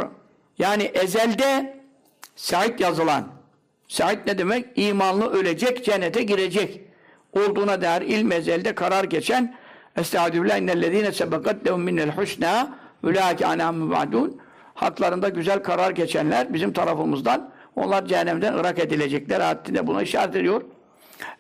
yani 0.60 0.84
ezelde 0.84 1.82
sa'id 2.36 2.80
yazılan 2.80 3.28
sa'id 3.88 4.20
ne 4.28 4.38
demek? 4.38 4.66
İmanlı 4.76 5.32
ölecek, 5.32 5.86
cennete 5.86 6.24
girecek 6.24 6.82
olduğuna 7.34 7.82
dair 7.82 8.02
ilm 8.02 8.32
ezelde 8.32 8.76
karar 8.76 9.04
geçen 9.04 9.56
Estağfirullah 9.98 10.58
innellezine 10.58 11.12
sebekat 11.12 11.68
lehum 11.68 11.82
minel 11.82 12.10
husna 12.10 12.78
ulaike 13.04 13.46
anha 13.46 13.72
mübadun 13.72 14.42
haklarında 14.74 15.30
güzel 15.30 15.64
karar 15.64 15.92
geçenler 15.92 16.54
bizim 16.54 16.74
tarafımızdan 16.74 17.52
onlar 17.76 18.06
cehennemden 18.06 18.54
ırak 18.54 18.80
edilecekler. 18.80 19.42
Haddinde 19.42 19.88
buna 19.88 20.02
işaret 20.02 20.36
ediyor. 20.36 20.62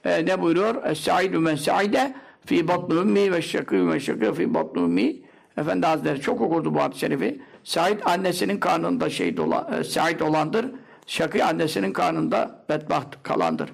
Ee, 0.05 0.25
ne 0.25 0.41
buyuruyor? 0.41 0.85
Es-sa'idü 0.85 1.39
men 1.39 1.55
sa'ide 1.55 2.13
fi 2.45 2.67
batnu 2.67 2.99
ummi 2.99 3.31
ve 3.31 3.41
şakî 3.41 3.75
men 3.75 3.97
şakî 3.97 4.33
fi 4.33 4.53
batnu 4.53 4.81
ummi 4.83 5.15
Efendi 5.57 5.85
Hazretleri 5.85 6.21
çok 6.21 6.41
okurdu 6.41 6.75
bu 6.75 6.81
hadis-i 6.81 6.99
şerifi. 6.99 7.41
Said 7.63 7.99
annesinin 8.05 8.59
karnında 8.59 9.09
şey 9.09 9.37
dola, 9.37 9.69
e, 9.79 9.83
Said 9.83 10.19
olandır. 10.19 10.65
Şakî 11.07 11.43
annesinin 11.43 11.93
karnında 11.93 12.63
bedbaht 12.69 13.23
kalandır. 13.23 13.69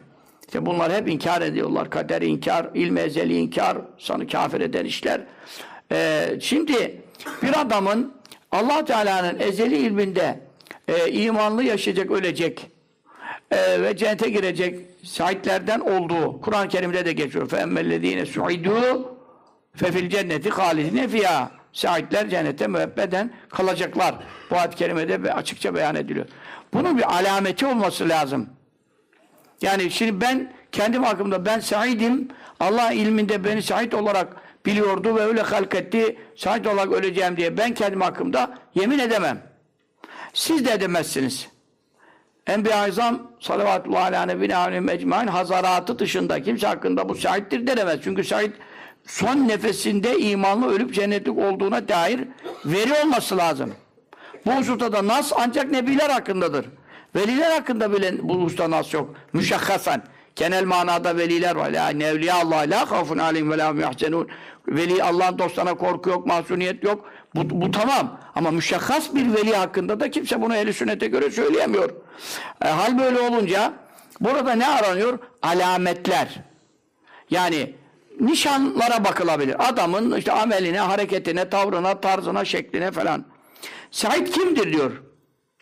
İşte 0.48 0.66
bunlar 0.66 0.94
hep 0.94 1.10
inkar 1.10 1.42
ediyorlar. 1.42 1.90
Kader 1.90 2.22
inkar, 2.22 2.70
ilmi 2.74 3.00
ezeli 3.00 3.38
inkar, 3.38 3.78
sanı 3.98 4.28
kafir 4.28 4.62
eden 4.62 4.86
işler. 4.86 5.22
Ee, 5.92 6.38
şimdi 6.42 7.02
bir 7.44 7.62
adamın 7.62 8.14
Allah 8.52 8.86
Teala'nın 8.86 9.40
ezeli 9.40 9.78
ilminde 9.78 10.40
e, 10.89 11.11
imanlı 11.11 11.65
yaşayacak, 11.65 12.11
ölecek 12.11 12.67
e, 13.51 13.83
ve 13.83 13.97
cennete 13.97 14.31
girecek 14.31 14.81
şahitlerden 15.05 15.81
olduğu 15.81 16.41
Kur'an-ı 16.41 16.69
Kerim'de 16.69 17.05
de 17.05 17.13
geçiyor. 17.13 17.49
فَاَمَّلَّذ۪ينَ 17.51 18.27
سُعِدُوا 18.27 19.03
فَفِي 19.79 20.09
الْجَنَّةِ 20.09 20.49
خَالِدِينَ 20.49 21.09
فِيهَا 21.09 21.47
Şahitler 21.73 22.29
cennette 22.29 22.67
müebbeden 22.67 23.31
kalacaklar. 23.49 24.15
Bu 24.51 24.57
ayet-i 24.57 24.77
kerimede 24.77 25.25
be- 25.25 25.33
açıkça 25.33 25.75
beyan 25.75 25.95
ediliyor. 25.95 26.27
Bunun 26.75 26.99
bir 26.99 27.19
alameti 27.19 27.67
olması 27.67 28.09
lazım. 28.09 28.49
Yani 29.63 29.91
şimdi 29.91 30.21
ben 30.21 30.53
kendim 30.73 31.03
hakkımda 31.05 31.47
ben 31.47 31.61
saidim. 31.61 32.29
Allah 32.61 32.93
ilminde 32.93 33.45
beni 33.45 33.63
sait 33.63 33.95
olarak 33.95 34.37
biliyordu 34.67 35.17
ve 35.17 35.21
öyle 35.21 35.43
halketti. 35.43 36.17
Sait 36.37 36.67
olarak 36.67 36.93
öleceğim 36.93 37.37
diye 37.37 37.57
ben 37.57 37.75
kendim 37.75 38.01
hakkımda 38.01 38.59
yemin 38.75 38.99
edemem. 38.99 39.46
Siz 40.38 40.66
de 40.66 40.72
edemezsiniz. 40.72 41.48
Enbiya-i 42.48 42.90
Azam 42.90 43.32
salavatullahi 43.40 44.04
ala 44.04 44.26
nebine 44.26 44.56
aleyhim 44.56 44.90
ecmain 44.90 45.28
hazaratı 45.28 46.00
dışında 46.00 46.42
kimse 46.42 46.68
hakkında 46.68 47.10
bu 47.10 47.16
şahittir 47.16 47.68
denemez. 47.68 48.00
Çünkü 48.04 48.24
şahit 48.24 48.52
son 49.06 49.48
nefesinde 49.48 50.20
imanlı 50.20 50.72
ölüp 50.72 50.94
cennetlik 50.94 51.38
olduğuna 51.38 51.88
dair 51.88 52.20
veri 52.66 52.94
olması 52.94 53.38
lazım. 53.38 53.74
Bu 54.46 54.52
hususta 54.52 54.94
da 54.94 55.08
nas 55.08 55.34
ancak 55.36 55.72
nebiler 55.72 56.10
hakkındadır. 56.10 56.66
Veliler 57.16 57.52
hakkında 57.52 57.94
bile 57.94 58.14
bu 58.22 58.42
hususta 58.42 58.72
nas 58.72 58.94
yok. 58.94 59.16
Müşakkasen. 59.34 60.04
Genel 60.36 60.66
manada 60.66 61.18
veliler 61.18 61.56
var. 61.56 61.70
La 61.70 61.90
nevliya 61.90 62.36
Allah 62.36 62.58
la 62.58 62.92
havfun 62.92 63.18
aleyhim 63.18 63.52
ve 63.52 63.58
la 63.58 63.70
hum 63.70 63.80
yahzenun. 63.80 64.28
Veli 64.68 65.04
Allah'ın 65.04 65.40
dostlarına 65.40 65.74
korku 65.74 66.10
yok, 66.10 66.26
masumiyet 66.26 66.84
yok. 66.84 67.06
Bu, 67.38 67.62
bu 67.62 67.72
tamam. 67.72 68.20
Ama 68.36 68.52
müşakkas 68.52 69.16
bir 69.16 69.34
veli 69.34 69.56
hakkında 69.56 70.00
da 70.00 70.12
kimse 70.12 70.42
bunu 70.42 70.56
ehl 70.56 70.74
sünnete 70.74 71.08
göre 71.08 71.32
söyleyemiyor. 71.32 71.90
E, 72.66 72.68
hal 72.68 73.00
böyle 73.00 73.20
olunca 73.20 73.74
burada 74.20 74.54
ne 74.54 74.68
aranıyor? 74.68 75.20
Alametler. 75.42 76.36
Yani 77.30 77.76
nişanlara 78.20 79.06
bakılabilir. 79.06 79.70
Adamın 79.70 80.18
işte 80.18 80.32
ameline, 80.32 80.80
hareketine, 80.80 81.50
tavrına, 81.50 82.02
tarzına, 82.02 82.46
şekline 82.46 82.92
falan. 82.92 83.26
Said 83.92 84.28
kimdir 84.28 84.74
diyor. 84.74 84.92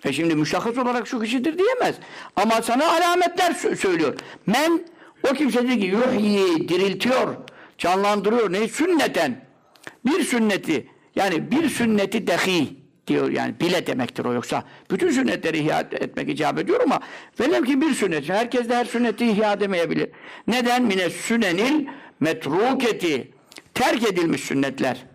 E 0.04 0.14
şimdi 0.14 0.36
müşahhas 0.36 0.78
olarak 0.78 1.08
şu 1.08 1.20
kişidir 1.22 1.58
diyemez. 1.58 1.96
Ama 2.36 2.62
sana 2.62 2.88
alametler 2.92 3.52
sö- 3.52 3.76
söylüyor. 3.76 4.14
Men 4.46 4.88
o 5.32 5.34
kimse 5.34 5.62
diyor 5.68 5.80
ki 5.80 5.86
yuhyi 5.86 6.70
diriltiyor, 6.70 7.36
canlandırıyor. 7.78 8.54
Ne? 8.54 8.68
Sünneten. 8.68 9.46
Bir 10.06 10.24
sünneti 10.24 10.88
yani 11.16 11.52
bir 11.52 11.70
sünneti 11.70 12.28
dahi 12.28 12.86
diyor 13.08 13.30
yani 13.30 13.60
bile 13.60 13.88
demektir 13.88 14.26
o 14.26 14.34
yoksa 14.34 14.64
bütün 14.92 15.12
sünnetleri 15.12 15.58
ihya 15.58 15.80
etmek 15.80 16.30
icap 16.30 16.60
ediyor 16.60 16.82
ama 16.84 17.00
velev 17.40 17.64
ki 17.64 17.82
bir 17.82 17.94
sünnet 17.94 18.30
herkes 18.30 18.70
de 18.70 18.76
her 18.76 18.86
sünneti 18.86 19.28
ihya 19.28 19.54
edemeyebilir. 19.54 20.10
Neden? 20.48 20.84
Mine 20.84 21.10
sünenil 21.10 21.88
metruketi 22.20 23.32
terk 23.74 24.04
edilmiş 24.04 24.42
sünnetler. 24.42 25.06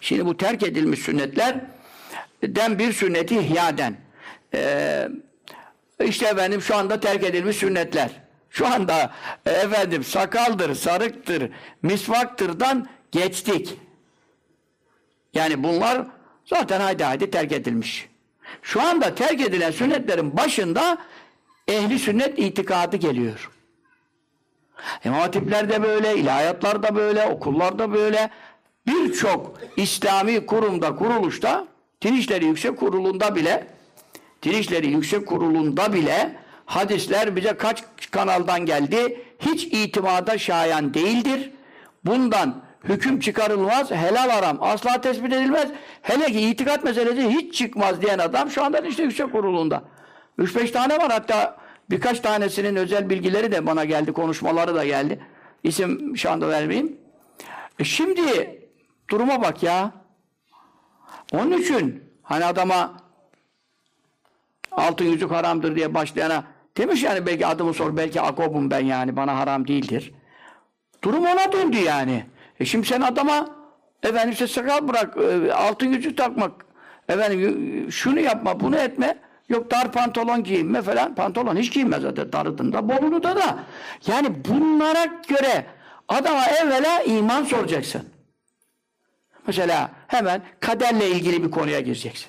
Şimdi 0.00 0.26
bu 0.26 0.36
terk 0.36 0.62
edilmiş 0.62 1.00
sünnetler 1.00 1.60
den 2.42 2.78
bir 2.78 2.92
sünneti 2.92 3.38
ihyaden. 3.38 3.96
Ee, 4.54 5.08
işte 6.04 6.26
efendim 6.26 6.62
şu 6.62 6.76
anda 6.76 7.00
terk 7.00 7.24
edilmiş 7.24 7.56
sünnetler. 7.56 8.10
Şu 8.50 8.66
anda 8.66 9.12
e, 9.46 9.50
efendim 9.50 10.04
sakaldır, 10.04 10.74
sarıktır, 10.74 11.50
misvaktırdan 11.82 12.88
geçtik. 13.12 13.76
Yani 15.34 15.62
bunlar 15.64 16.06
zaten 16.44 16.80
haydi 16.80 17.04
haydi 17.04 17.30
terk 17.30 17.52
edilmiş. 17.52 18.08
Şu 18.62 18.82
anda 18.82 19.14
terk 19.14 19.40
edilen 19.40 19.70
sünnetlerin 19.70 20.36
başında 20.36 20.98
ehli 21.68 21.98
sünnet 21.98 22.38
itikadı 22.38 22.96
geliyor. 22.96 23.50
İmam 25.04 25.20
hatipler 25.20 25.68
de 25.68 25.82
böyle, 25.82 26.16
ilahiyatlar 26.16 26.82
da 26.82 26.96
böyle, 26.96 27.26
okullar 27.26 27.78
da 27.78 27.92
böyle. 27.92 28.30
Birçok 28.86 29.60
İslami 29.76 30.46
kurumda, 30.46 30.96
kuruluşta, 30.96 31.66
Din 32.02 32.14
İşleri 32.14 32.44
Yüksek 32.44 32.78
Kurulu'nda 32.78 33.36
bile, 33.36 33.66
Din 34.42 34.88
Yüksek 34.88 35.26
Kurulu'nda 35.26 35.92
bile 35.92 36.36
hadisler 36.66 37.36
bize 37.36 37.52
kaç 37.52 37.84
kanaldan 38.10 38.66
geldi, 38.66 39.24
hiç 39.38 39.64
itimada 39.64 40.38
şayan 40.38 40.94
değildir. 40.94 41.50
Bundan 42.04 42.62
hüküm 42.84 43.20
çıkarılmaz, 43.20 43.90
helal 43.90 44.30
haram 44.30 44.58
asla 44.60 45.00
tespit 45.00 45.32
edilmez. 45.32 45.68
Hele 46.02 46.26
ki 46.26 46.40
itikat 46.40 46.84
meselesi 46.84 47.28
hiç 47.28 47.54
çıkmaz 47.54 48.02
diyen 48.02 48.18
adam 48.18 48.50
şu 48.50 48.64
anda 48.64 48.78
işte 48.78 49.02
Yüksek 49.02 49.32
Kurulu'nda. 49.32 49.82
3-5 50.38 50.72
tane 50.72 50.98
var 50.98 51.10
hatta 51.10 51.56
birkaç 51.90 52.20
tanesinin 52.20 52.76
özel 52.76 53.10
bilgileri 53.10 53.52
de 53.52 53.66
bana 53.66 53.84
geldi, 53.84 54.12
konuşmaları 54.12 54.74
da 54.74 54.84
geldi. 54.84 55.20
İsim 55.62 56.16
şu 56.16 56.30
anda 56.30 56.48
vermeyeyim. 56.48 56.96
E 57.78 57.84
şimdi 57.84 58.60
duruma 59.10 59.42
bak 59.42 59.62
ya. 59.62 59.92
Onun 61.32 61.52
için 61.52 62.04
hani 62.22 62.44
adama 62.44 62.96
altın 64.72 65.04
yüzük 65.04 65.30
haramdır 65.30 65.76
diye 65.76 65.94
başlayana 65.94 66.44
demiş 66.76 67.02
yani 67.02 67.26
belki 67.26 67.46
adımı 67.46 67.74
sor 67.74 67.96
belki 67.96 68.20
akobum 68.20 68.70
ben 68.70 68.84
yani 68.84 69.16
bana 69.16 69.38
haram 69.38 69.68
değildir. 69.68 70.14
Durum 71.04 71.26
ona 71.26 71.52
döndü 71.52 71.76
yani. 71.76 72.26
E 72.60 72.64
şimdi 72.64 72.86
sen 72.86 73.00
adama 73.00 73.48
efendim 74.02 74.32
işte 74.32 74.46
sakal 74.46 74.88
bırak 74.88 75.16
e, 75.16 75.52
altın 75.52 75.86
yüzük 75.86 76.16
takmak 76.16 76.52
efendim 77.08 77.86
şunu 77.90 78.20
yapma 78.20 78.60
bunu 78.60 78.76
etme 78.76 79.18
yok 79.48 79.70
dar 79.70 79.92
pantolon 79.92 80.44
giyinme 80.44 80.82
falan 80.82 81.14
pantolon 81.14 81.56
hiç 81.56 81.72
giyinmez 81.72 82.02
zaten 82.02 82.32
darıdında 82.32 82.88
bolunu 82.88 83.22
da 83.22 83.58
yani 84.06 84.28
bunlara 84.48 85.04
göre 85.04 85.66
adama 86.08 86.46
evvela 86.46 87.02
iman 87.02 87.44
soracaksın. 87.44 88.02
Mesela 89.46 89.90
hemen 90.06 90.42
kaderle 90.60 91.10
ilgili 91.10 91.44
bir 91.44 91.50
konuya 91.50 91.80
gireceksin. 91.80 92.28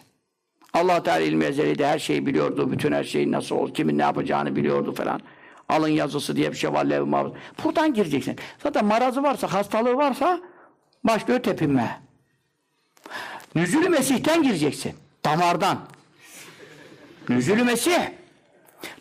allah 0.73 1.03
Teala 1.03 1.19
ilmi 1.19 1.45
ezeliyle 1.45 1.87
her 1.87 1.99
şeyi 1.99 2.25
biliyordu. 2.25 2.71
Bütün 2.71 2.91
her 2.91 3.03
şeyin 3.03 3.31
nasıl 3.31 3.55
ol, 3.55 3.73
kimin 3.73 3.97
ne 3.97 4.01
yapacağını 4.01 4.55
biliyordu 4.55 4.95
falan. 4.95 5.21
Alın 5.71 5.87
yazısı 5.87 6.35
diye 6.35 6.51
bir 6.51 6.57
şey 6.57 6.73
var. 6.73 6.85
Lev 6.85 7.05
mavz. 7.05 7.31
Buradan 7.63 7.93
gireceksin. 7.93 8.35
Zaten 8.63 8.85
marazı 8.85 9.23
varsa, 9.23 9.53
hastalığı 9.53 9.95
varsa 9.95 10.39
başlıyor 11.03 11.39
tepinme. 11.39 12.01
Nüzülü 13.55 13.89
Mesih'ten 13.89 14.43
gireceksin. 14.43 14.93
Damardan. 15.25 15.79
Nüzülü 17.29 17.63
Mesih. 17.63 17.99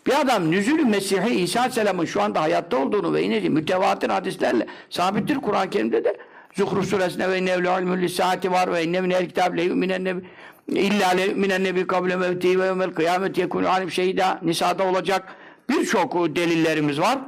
Bir 0.07 0.21
adam 0.21 0.51
Nüzülü 0.51 0.85
Mesih'i 0.85 1.35
İsa 1.35 1.59
Aleyhisselam'ın 1.59 2.05
şu 2.05 2.21
anda 2.21 2.41
hayatta 2.41 2.77
olduğunu 2.77 3.13
ve 3.13 3.21
yine 3.21 3.49
mütevatir 3.49 4.09
hadislerle 4.09 4.67
sabittir 4.89 5.35
Kur'an-ı 5.35 5.69
Kerim'de 5.69 6.03
de 6.03 6.17
Zuhruf 6.53 6.89
suresinde 6.89 7.29
ve 7.29 7.39
innev 7.39 7.63
le'ilmül 7.63 8.07
saati 8.07 8.51
var 8.51 8.73
ve 8.73 8.83
inne 8.83 9.01
minel 9.01 9.27
kitab 9.27 9.57
le 9.57 9.63
yu'minen 9.63 10.03
nebi 10.03 10.21
illa 10.67 11.09
le 11.09 11.21
yu'minen 11.21 11.63
nebi 11.63 11.87
kable 11.87 12.15
mevti 12.15 12.59
ve 12.59 12.65
yevmel 12.65 12.91
kıyamet 12.91 13.37
yekunu 13.37 13.69
alim 13.69 13.91
şeyda 13.91 14.39
Nisa'da 14.41 14.83
olacak 14.83 15.35
birçok 15.71 16.35
delillerimiz 16.35 16.99
var. 16.99 17.19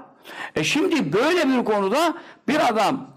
E 0.56 0.64
şimdi 0.64 1.14
böyle 1.14 1.48
bir 1.48 1.66
konuda 1.66 2.18
bir 2.48 2.68
adam 2.68 3.08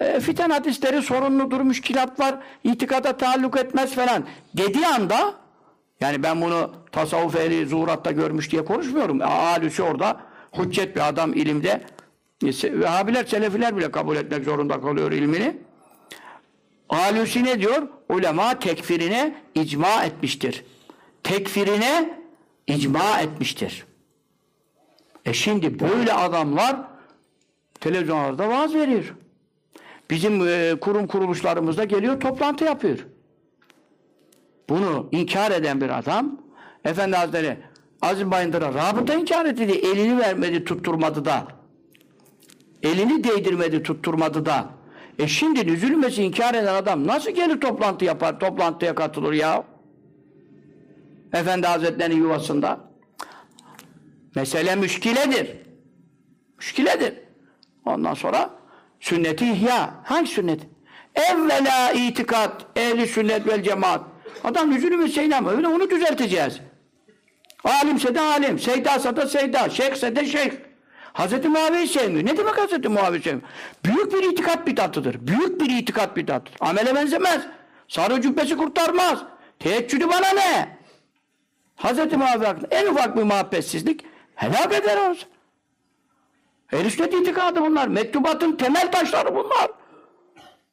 e, 0.00 0.20
fiten 0.20 0.50
hadisleri 0.50 1.02
sorunludur, 1.02 1.60
müşkilat 1.60 2.38
itikada 2.64 3.16
taalluk 3.16 3.56
etmez 3.56 3.94
falan 3.94 4.24
dediği 4.54 4.86
anda 4.86 5.34
yani 6.00 6.22
ben 6.22 6.40
bunu 6.40 6.72
tasavvuf 6.92 7.36
ehli 7.36 7.66
zuhuratta 7.66 8.10
görmüş 8.10 8.52
diye 8.52 8.64
konuşmuyorum. 8.64 9.22
Alüsü 9.22 9.82
orada 9.82 10.20
hüccet 10.58 10.96
bir 10.96 11.08
adam 11.08 11.34
ilimde. 11.34 11.82
Vehhabiler, 12.64 13.24
Selefiler 13.24 13.76
bile 13.76 13.90
kabul 13.90 14.16
etmek 14.16 14.44
zorunda 14.44 14.80
kalıyor 14.80 15.12
ilmini. 15.12 15.56
Alüsü 16.88 17.44
ne 17.44 17.60
diyor? 17.60 17.82
Ulema 18.08 18.58
tekfirine 18.58 19.34
icma 19.54 20.04
etmiştir. 20.04 20.64
Tekfirine 21.22 22.18
icma 22.66 23.20
etmiştir. 23.20 23.84
E 25.24 25.32
şimdi 25.32 25.80
böyle 25.80 26.12
adamlar 26.12 26.76
televizyonlarda 27.80 28.48
vaaz 28.48 28.74
veriyor. 28.74 29.14
Bizim 30.10 30.48
e, 30.48 30.74
kurum 30.80 31.06
kuruluşlarımızda 31.06 31.84
geliyor 31.84 32.20
toplantı 32.20 32.64
yapıyor. 32.64 32.98
Bunu 34.68 35.08
inkar 35.12 35.50
eden 35.50 35.80
bir 35.80 35.98
adam 35.98 36.40
Efendi 36.84 37.16
Hazretleri 37.16 37.58
Aziz 38.02 38.30
Bayındır'a 38.30 38.74
rabıta 38.74 39.14
inkar 39.14 39.46
etti. 39.46 39.68
Diye 39.68 39.78
elini 39.78 40.18
vermedi 40.18 40.64
tutturmadı 40.64 41.24
da. 41.24 41.46
Elini 42.82 43.24
değdirmedi 43.24 43.82
tutturmadı 43.82 44.46
da. 44.46 44.70
E 45.18 45.28
şimdi 45.28 45.66
nüzülmesi 45.66 46.22
inkar 46.22 46.54
eden 46.54 46.74
adam 46.74 47.06
nasıl 47.06 47.30
gelir 47.30 47.60
toplantı 47.60 48.04
yapar 48.04 48.40
toplantıya 48.40 48.94
katılır 48.94 49.32
ya? 49.32 49.64
Efendi 51.32 51.66
Hazretleri'nin 51.66 52.16
yuvasında 52.16 52.80
mesele 54.34 54.76
müşkiledir 54.76 55.56
müşkiledir 56.56 57.14
ondan 57.84 58.14
sonra 58.14 58.50
sünneti 59.00 59.50
ihya 59.50 59.94
hangi 60.04 60.30
sünnet 60.30 60.60
evvela 61.14 61.92
itikat 61.92 62.66
ehli 62.76 63.06
sünnet 63.06 63.46
vel 63.46 63.62
cemaat 63.62 64.14
Adam 64.44 64.72
yüzünü 64.72 64.96
mü 64.96 65.08
seynam 65.08 65.46
öyle 65.46 65.68
onu 65.68 65.90
düzelteceğiz. 65.90 66.60
Alimse 67.64 68.14
de 68.14 68.20
alim, 68.20 68.58
seydasa 68.58 69.16
da 69.16 69.26
seyda, 69.26 69.70
şeyhse 69.70 70.16
de 70.16 70.26
şeyh. 70.26 70.52
Hazreti 71.12 71.48
Muaviye'yi 71.48 71.88
sevmiyor. 71.88 72.26
Ne 72.26 72.36
demek 72.36 72.58
Hazreti 72.58 72.88
Muaviye 72.88 73.22
sevmiyor? 73.22 73.48
Büyük 73.84 74.12
bir 74.12 74.32
itikat 74.32 74.66
bidatıdır. 74.66 75.26
Büyük 75.26 75.60
bir 75.60 75.70
itikat 75.70 76.16
bidatıdır. 76.16 76.56
Amele 76.60 76.94
benzemez. 76.94 77.42
Sarı 77.88 78.20
cübbesi 78.20 78.56
kurtarmaz. 78.56 79.18
Teheccüdü 79.58 80.08
bana 80.08 80.28
ne? 80.28 80.78
Hazreti 81.76 82.16
Muaviye 82.16 82.46
hakkında 82.46 82.68
en 82.70 82.86
ufak 82.86 83.16
bir 83.16 83.22
muhabbetsizlik 83.22 84.04
helak 84.34 84.74
eder 84.74 85.10
olsun. 85.10 85.28
Ehl-i 86.72 87.20
itikadı 87.20 87.60
bunlar. 87.60 87.88
Mektubatın 87.88 88.56
temel 88.56 88.92
taşları 88.92 89.34
bunlar. 89.34 89.70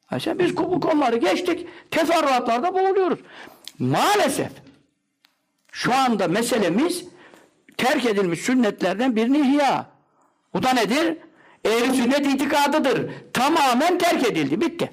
Ha 0.06 0.18
biz 0.38 0.56
bu 0.56 0.80
konuları 0.80 1.16
geçtik. 1.16 1.66
Teferruatlarda 1.90 2.74
boğuluyoruz. 2.74 3.18
Maalesef 3.78 4.50
şu 5.72 5.94
anda 5.94 6.28
meselemiz 6.28 7.04
terk 7.76 8.06
edilmiş 8.06 8.40
sünnetlerden 8.40 9.16
birini 9.16 9.38
ihya. 9.38 9.86
Bu 10.54 10.62
da 10.62 10.72
nedir? 10.72 11.16
Ehl-i 11.64 11.94
sünnet 11.94 12.26
itikadıdır. 12.26 13.10
Tamamen 13.32 13.98
terk 13.98 14.26
edildi. 14.26 14.60
Bitti. 14.60 14.90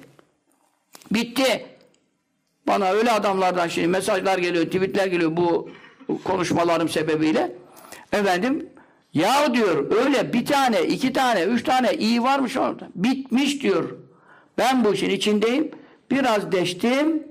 Bitti. 1.10 1.66
Bana 2.66 2.90
öyle 2.90 3.10
adamlardan 3.10 3.68
şimdi 3.68 3.88
mesajlar 3.88 4.38
geliyor, 4.38 4.64
tweetler 4.64 5.06
geliyor 5.06 5.36
bu 5.36 5.70
konuşmalarım 6.24 6.88
sebebiyle. 6.88 7.59
Efendim 8.12 8.68
ya 9.14 9.54
diyor 9.54 9.96
öyle 10.04 10.32
bir 10.32 10.46
tane, 10.46 10.82
iki 10.82 11.12
tane, 11.12 11.42
üç 11.42 11.64
tane 11.64 11.94
iyi 11.94 12.22
varmış 12.22 12.56
orada. 12.56 12.88
Bitmiş 12.94 13.62
diyor. 13.62 13.90
Ben 14.58 14.84
bu 14.84 14.94
işin 14.94 15.10
içindeyim. 15.10 15.70
Biraz 16.10 16.52
deştim. 16.52 17.28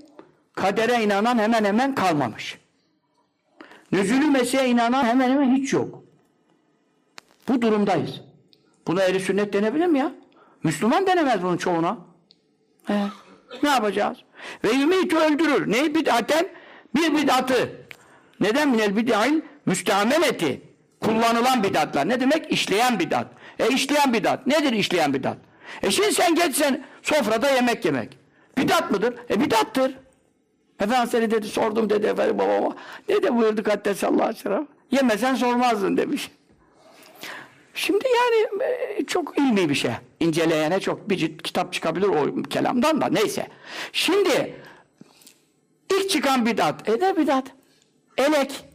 Kadere 0.54 1.04
inanan 1.04 1.38
hemen 1.40 1.66
hemen 1.66 1.96
kalmamış. 1.96 2.60
Nüzülü 3.92 4.26
Mesih'e 4.26 4.68
inanan 4.68 5.06
hemen 5.06 5.30
hemen 5.30 5.56
hiç 5.56 5.74
yok. 5.74 6.04
Bu 7.48 7.62
durumdayız. 7.62 8.22
Buna 8.88 9.04
ehli 9.04 9.20
sünnet 9.20 9.54
denebilir 9.54 9.88
mi 9.88 10.00
ya? 10.00 10.12
Müslüman 10.64 11.08
denemez 11.08 11.44
bunun 11.44 11.58
çoğuna. 11.58 11.98
He. 12.86 13.04
Ne 13.64 13.70
yapacağız? 13.70 14.18
Ve 14.64 14.74
ümit 14.74 15.14
öldürür. 15.14 15.72
Neyi 15.72 15.96
bid'aten? 15.96 16.48
Bir 16.96 17.16
bid'atı. 17.16 17.86
Neden 18.40 18.70
minel 18.70 18.96
bid'ail? 18.96 19.42
Müsteameleti. 19.66 20.69
Kullanılan 21.02 21.64
bid'atlar. 21.64 22.10
Ne 22.10 22.20
demek? 22.20 22.52
İşleyen 22.52 23.00
bid'at. 23.00 23.28
E 23.60 23.68
işleyen 23.68 24.14
bid'at. 24.14 24.48
Nedir 24.48 24.74
işleyen 24.74 25.14
bid'at? 25.14 25.38
E 25.84 25.92
şimdi 25.92 26.14
sen 26.14 26.36
geçsen 26.36 26.86
sofrada 27.02 27.50
yemek 27.50 27.86
yemek. 27.86 28.18
Bid'at 28.58 28.92
mıdır? 28.92 29.14
E 29.30 29.42
bid'attır. 29.42 29.96
Efendimiz 30.80 31.32
dedi 31.32 31.48
sordum 31.48 31.90
dedi 31.90 32.06
efendim 32.08 32.38
babama. 32.38 32.76
Ne 33.10 33.24
de 33.24 33.36
buyurdu 33.36 33.64
aleyhi 33.70 34.30
ve 34.30 34.34
sellem. 34.34 34.68
Yemesen 34.92 35.36
sormazdın 35.36 35.98
demiş. 35.98 36.32
Şimdi 37.74 38.06
yani 38.08 38.64
e, 38.64 39.06
çok 39.06 39.38
ilmi 39.38 39.70
bir 39.70 39.76
şey. 39.76 39.92
İnceleyene 40.20 40.80
çok 40.80 41.10
bir 41.10 41.38
kitap 41.38 41.74
çıkabilir 41.74 42.08
o 42.08 42.44
kelamdan 42.44 43.02
da 43.02 43.08
neyse. 43.08 43.48
Şimdi 43.94 44.56
ilk 45.94 46.10
çıkan 46.10 46.46
bidat. 46.46 46.90
E 46.90 47.00
ne 47.00 47.18
bidat? 47.18 47.46
Elek. 48.18 48.69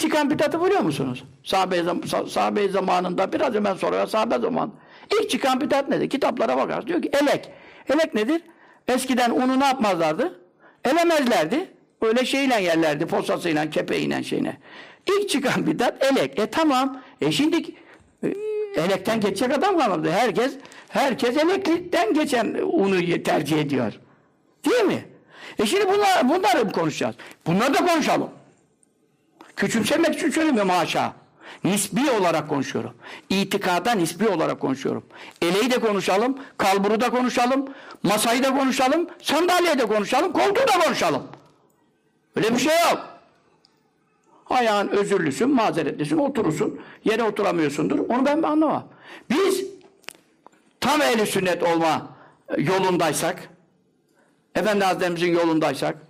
Çıkan 0.00 0.30
bidatı 0.30 0.64
biliyor 0.64 0.80
musunuz? 0.80 1.24
Sahabe, 1.44 1.82
sahabe 2.28 2.68
zamanında 2.68 3.32
biraz 3.32 3.54
hemen 3.54 3.74
sonra 3.74 4.06
sahabe 4.06 4.38
zaman. 4.38 4.72
İlk 5.12 5.30
çıkan 5.30 5.60
bidat 5.60 5.88
nedir? 5.88 6.10
Kitaplara 6.10 6.56
bakar. 6.56 6.86
Diyor 6.86 7.02
ki 7.02 7.10
elek. 7.22 7.50
Elek 7.88 8.14
nedir? 8.14 8.42
Eskiden 8.88 9.30
unu 9.30 9.60
ne 9.60 9.64
yapmazlardı? 9.64 10.40
Elemezlerdi. 10.84 11.68
Öyle 12.02 12.24
şeyle 12.24 12.62
yerlerdi. 12.62 13.06
Posasıyla, 13.06 13.70
kepeğiyle 13.70 14.22
şeyine. 14.22 14.56
İlk 15.06 15.28
çıkan 15.28 15.66
bidat 15.66 16.04
elek. 16.04 16.38
E 16.38 16.46
tamam. 16.46 17.00
E 17.20 17.32
şimdi 17.32 17.56
e, 18.22 18.34
elekten 18.76 19.20
geçecek 19.20 19.58
adam 19.58 19.78
kalmadı. 19.78 20.10
Herkes 20.10 20.52
herkes 20.88 21.36
eleklikten 21.36 22.14
geçen 22.14 22.56
unu 22.62 23.22
tercih 23.22 23.58
ediyor. 23.58 23.92
Değil 24.64 24.84
mi? 24.84 25.04
E 25.58 25.66
şimdi 25.66 25.88
bunlar, 25.88 26.28
bunları 26.28 26.72
konuşacağız? 26.72 27.16
Bunları 27.46 27.74
da 27.74 27.86
konuşalım. 27.86 28.30
Küçümsemek 29.58 30.14
için 30.14 30.30
söylemiyorum 30.30 30.70
haşa. 30.70 31.12
Nisbi 31.64 32.10
olarak 32.10 32.48
konuşuyorum. 32.48 32.94
İtikada 33.28 33.92
nisbi 33.92 34.28
olarak 34.28 34.60
konuşuyorum. 34.60 35.04
Eleği 35.42 35.70
de 35.70 35.80
konuşalım, 35.80 36.38
kalburu 36.58 37.00
da 37.00 37.10
konuşalım, 37.10 37.68
masayı 38.02 38.44
da 38.44 38.54
konuşalım, 38.54 39.08
sandalyeyi 39.22 39.78
de 39.78 39.86
konuşalım, 39.86 40.32
koltuğu 40.32 40.68
da 40.68 40.84
konuşalım. 40.84 41.22
Öyle 42.36 42.54
bir 42.54 42.58
şey 42.58 42.72
yok. 42.90 43.08
Ayağın 44.50 44.88
özürlüsün, 44.88 45.50
mazeretlisin, 45.50 46.18
oturursun. 46.18 46.80
Yere 47.04 47.22
oturamıyorsundur. 47.22 47.98
Onu 47.98 48.26
ben 48.26 48.42
anlamam. 48.42 48.88
Biz 49.30 49.64
tam 50.80 51.02
ehli 51.02 51.26
sünnet 51.26 51.62
olma 51.62 52.08
yolundaysak, 52.58 53.48
Efendi 54.54 54.84
Hazretlerimizin 54.84 55.32
yolundaysak, 55.32 56.07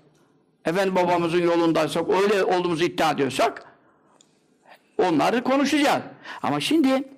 Efendi 0.69 0.95
babamızın 0.95 1.43
yolundaysak, 1.43 2.11
öyle 2.11 2.45
olduğumuzu 2.45 2.85
iddia 2.85 3.11
ediyorsak, 3.11 3.65
onları 4.99 5.45
konuşacağız. 5.45 6.03
Ama 6.43 6.61
şimdi 6.61 7.09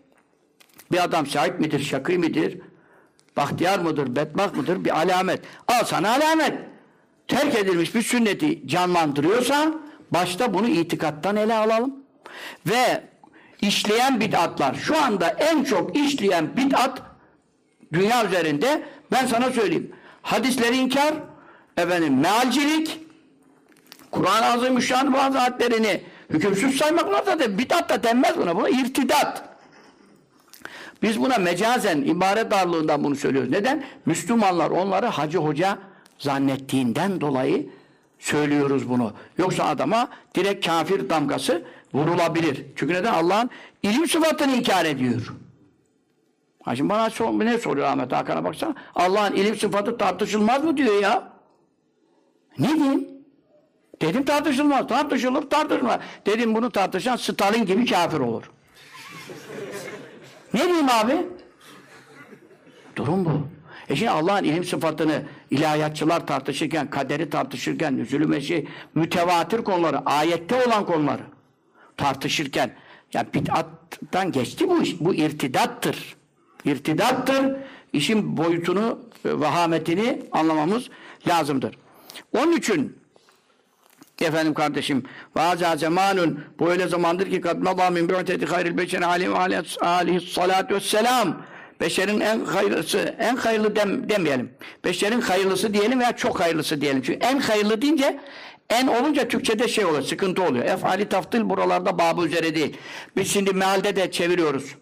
bir 0.93 1.05
adam 1.05 1.27
şahit 1.27 1.61
midir, 1.61 1.85
şakî 1.85 2.19
midir, 2.19 2.59
bahtiyar 3.37 3.79
mıdır, 3.79 4.17
bedbaht 4.17 4.57
mıdır 4.57 4.85
bir 4.85 4.99
alamet. 4.99 5.41
Al 5.69 5.85
sana 5.85 6.15
alamet. 6.15 6.59
Terk 7.29 7.55
edilmiş 7.55 7.95
bir 7.95 8.03
sünneti 8.03 8.69
canlandırıyorsa 8.69 9.75
başta 10.11 10.55
bunu 10.55 10.69
itikattan 10.69 11.37
ele 11.37 11.55
alalım. 11.55 11.95
Ve 12.67 13.05
işleyen 13.61 14.21
bid'atlar 14.21 14.75
şu 14.75 15.03
anda 15.03 15.29
en 15.29 15.65
çok 15.65 15.97
işleyen 15.97 16.57
bid'at 16.57 17.03
dünya 17.93 18.27
üzerinde 18.27 18.83
ben 19.13 19.27
sana 19.27 19.51
söyleyeyim. 19.51 19.93
Hadisleri 20.23 20.77
inkar, 20.77 21.15
efendim 21.77 22.21
mealcilik, 22.21 23.01
Kur'an-ı 24.11 24.47
Azimüşşan 24.47 25.15
bazı 25.15 25.39
hadlerini 25.39 26.01
hükümsüz 26.31 26.77
saymak 26.77 27.27
da 27.27 27.59
bid'at 27.59 27.89
da 27.89 28.03
denmez 28.03 28.37
buna. 28.37 28.57
Buna 28.57 28.69
irtidat. 28.69 29.51
Biz 31.03 31.21
buna 31.21 31.39
mecazen, 31.39 32.03
ibaret 32.03 32.51
darlığından 32.51 33.05
bunu 33.05 33.17
söylüyoruz. 33.17 33.51
Neden? 33.51 33.85
Müslümanlar 34.07 34.71
onları 34.71 35.07
hacı 35.07 35.39
hoca 35.39 35.79
zannettiğinden 36.19 37.21
dolayı 37.21 37.67
söylüyoruz 38.19 38.89
bunu. 38.89 39.13
Yoksa 39.39 39.65
adama 39.65 40.09
direkt 40.35 40.67
kafir 40.67 41.09
damgası 41.09 41.63
vurulabilir. 41.95 42.67
Çünkü 42.77 42.95
neden? 42.95 43.13
Allah'ın 43.13 43.51
ilim 43.83 44.09
sıfatını 44.09 44.53
inkar 44.57 44.85
ediyor. 44.85 45.35
Ha 46.63 46.77
şimdi 46.77 46.89
bana 46.89 47.11
sor, 47.11 47.39
ne 47.39 47.59
soruyor 47.59 47.87
Ahmet 47.87 48.13
Hakan'a 48.13 48.45
baksana. 48.45 48.75
Allah'ın 48.95 49.35
ilim 49.35 49.57
sıfatı 49.57 49.99
tartışılmaz 49.99 50.65
mı 50.65 50.77
diyor 50.77 51.03
ya. 51.03 51.33
Ne 52.59 52.75
diyeyim? 52.75 53.20
Dedim 54.03 54.25
tartışılmaz. 54.25 54.89
Tartışılır 54.89 55.43
tartışılmaz. 55.43 56.01
Dedim 56.27 56.55
bunu 56.55 56.71
tartışan 56.71 57.17
Stalin 57.17 57.67
gibi 57.67 57.87
kafir 57.87 58.19
olur. 58.21 58.51
ne 60.55 60.65
diyeyim 60.65 60.89
abi? 60.89 61.27
Durum 62.97 63.25
bu. 63.25 63.49
E 63.89 63.97
şimdi 63.97 64.11
Allah'ın 64.11 64.45
ilim 64.45 64.65
sıfatını 64.65 65.23
ilahiyatçılar 65.51 66.27
tartışırken, 66.27 66.91
kaderi 66.91 67.31
tartışırken, 67.31 67.97
nüzülü 67.97 68.27
meşi, 68.27 68.69
mütevatir 68.95 69.65
konuları, 69.65 69.99
ayette 69.99 70.67
olan 70.67 70.87
konuları 70.87 71.23
tartışırken, 71.97 72.75
yani 73.13 73.27
bid'attan 73.35 74.33
geçti 74.33 74.69
bu 74.69 74.83
iş. 74.83 75.01
Bu 75.01 75.15
irtidattır. 75.15 76.17
İrtidattır. 76.65 77.57
İşin 77.93 78.37
boyutunu, 78.37 78.99
vahametini 79.25 80.23
anlamamız 80.33 80.91
lazımdır. 81.29 81.79
Onun 82.39 82.53
için 82.53 82.99
efendim 84.21 84.55
kardeşim 84.55 85.03
vaza 85.37 85.77
zamanun 85.77 86.41
bu 86.59 86.71
öyle 86.71 86.89
zamandır 86.89 87.31
ki 87.31 87.41
kad 87.41 87.59
madâ 87.59 87.91
min 87.91 88.09
bi'teti 88.09 88.47
hayril 88.47 88.79
beşer 88.79 89.03
alim 89.03 89.35
aleyhi 89.81 90.33
salatu 90.33 90.75
vesselam. 90.75 91.43
Beşerin 91.81 92.21
en 92.21 92.45
hayırlısı 92.45 93.15
en 93.19 93.37
hayırlı 93.37 93.77
dem, 93.77 94.09
demeyelim. 94.09 94.51
Beşerin 94.85 95.21
hayırlısı 95.21 95.75
diyelim 95.75 96.01
veya 96.01 96.17
çok 96.17 96.41
hayırlısı 96.41 96.81
diyelim. 96.81 97.03
Çünkü 97.03 97.19
en 97.27 97.39
hayırlı 97.39 97.83
deyince 97.83 98.21
en 98.71 98.87
olunca 98.87 99.29
Türkçe'de 99.29 99.69
şey 99.69 99.85
oluyor 99.85 100.03
sıkıntı 100.03 100.43
oluyor. 100.43 100.65
Efali 100.65 101.09
taftil 101.09 101.51
buralarda 101.51 101.99
babı 101.99 102.27
üzere 102.27 102.55
değil. 102.55 102.77
Biz 103.17 103.33
şimdi 103.33 103.53
mealde 103.53 103.97
de 103.97 104.11
çeviriyoruz. 104.11 104.75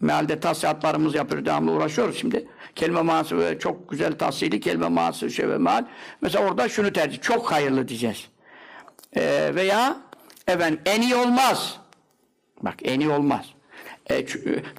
Mealde 0.00 0.40
tahsilatlarımız 0.40 1.14
yapıyoruz 1.14 1.46
devamlı 1.46 1.72
uğraşıyoruz. 1.72 2.18
Şimdi 2.18 2.48
kelime 2.74 3.02
manası 3.02 3.56
çok 3.60 3.90
güzel 3.90 4.12
tahsili 4.12 4.60
kelime 4.60 4.88
manası 4.88 5.30
şey 5.30 5.48
ve 5.48 5.58
meal. 5.58 5.84
Mesela 6.20 6.44
orada 6.48 6.68
şunu 6.68 6.92
tercih 6.92 7.20
çok 7.20 7.52
hayırlı 7.52 7.88
diyeceğiz 7.88 8.28
ee, 9.16 9.50
veya 9.54 9.96
efendim 10.48 10.80
en 10.86 11.02
iyi 11.02 11.14
olmaz. 11.14 11.78
Bak 12.62 12.74
en 12.82 13.00
iyi 13.00 13.10
olmaz. 13.10 13.46
Ee, 14.10 14.26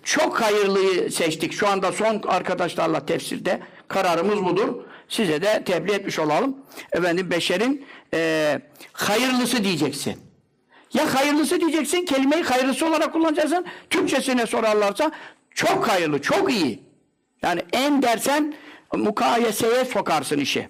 çok 0.03 0.41
hayırlıyı 0.41 1.11
seçtik. 1.11 1.53
Şu 1.53 1.67
anda 1.67 1.91
son 1.91 2.21
arkadaşlarla 2.27 3.05
tefsirde 3.05 3.59
kararımız 3.87 4.45
budur. 4.45 4.75
Size 5.09 5.41
de 5.41 5.63
tebliğ 5.65 5.91
etmiş 5.93 6.19
olalım. 6.19 6.57
Efendim 6.91 7.31
beşerin 7.31 7.85
e, 8.13 8.59
hayırlısı 8.93 9.63
diyeceksin. 9.63 10.15
Ya 10.93 11.15
hayırlısı 11.15 11.61
diyeceksin, 11.61 12.05
kelimeyi 12.05 12.43
hayırlısı 12.43 12.85
olarak 12.85 13.13
kullanacaksın. 13.13 13.65
Türkçesine 13.89 14.45
sorarlarsa 14.45 15.11
çok 15.51 15.87
hayırlı, 15.87 16.21
çok 16.21 16.51
iyi. 16.51 16.83
Yani 17.41 17.61
en 17.73 18.01
dersen 18.01 18.53
mukayeseye 18.93 19.85
sokarsın 19.85 20.39
işi. 20.39 20.69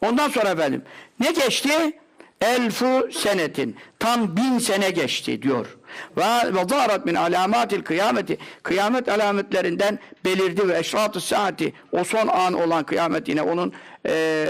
Ondan 0.00 0.28
sonra 0.28 0.48
efendim 0.48 0.82
ne 1.20 1.30
geçti? 1.32 1.98
Elfu 2.40 3.08
senetin 3.12 3.76
tam 3.98 4.36
bin 4.36 4.58
sene 4.58 4.90
geçti 4.90 5.42
diyor. 5.42 5.76
Ve 6.16 6.22
zaharat 6.68 7.06
min 7.06 7.14
alamatil 7.14 7.82
kıyameti 7.82 8.38
kıyamet 8.62 9.08
alametlerinden 9.08 9.98
belirdi 10.24 10.68
ve 10.68 10.78
eşratı 10.78 11.20
saati 11.20 11.72
o 11.92 12.04
son 12.04 12.28
an 12.28 12.52
olan 12.52 12.84
kıyamet 12.84 13.28
yine 13.28 13.42
onun 13.42 13.72
e, 14.06 14.46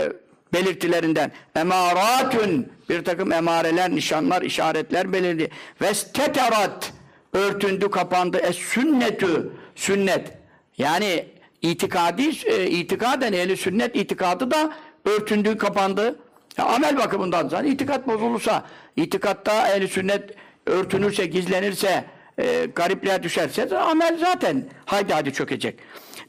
belirtilerinden 0.52 1.32
emaratun 1.56 2.66
bir 2.88 3.04
takım 3.04 3.32
emareler, 3.32 3.90
nişanlar, 3.90 4.42
işaretler 4.42 5.12
belirdi. 5.12 5.50
Ve 5.82 5.94
steterat 5.94 6.92
örtündü, 7.32 7.90
kapandı. 7.90 8.38
Es 8.38 8.56
sünnetü 8.56 9.52
sünnet. 9.74 10.32
Yani 10.78 11.26
itikadi 11.62 12.30
e, 12.46 12.66
itikaden 12.66 13.32
ehli 13.32 13.56
sünnet 13.56 13.96
itikadı 13.96 14.50
da 14.50 14.72
örtündü, 15.04 15.58
kapandı. 15.58 16.18
Ya, 16.58 16.64
amel 16.64 16.96
bakımından 16.96 17.48
zaten 17.48 17.70
itikat 17.70 18.06
bozulursa, 18.08 18.64
itikatta 18.96 19.68
ehli 19.68 19.88
sünnet 19.88 20.34
örtünürse, 20.66 21.26
gizlenirse, 21.26 22.04
e, 22.38 22.66
garipliğe 22.74 23.22
düşerse 23.22 23.78
amel 23.78 24.18
zaten 24.18 24.64
haydi 24.84 25.12
hadi 25.12 25.32
çökecek. 25.32 25.78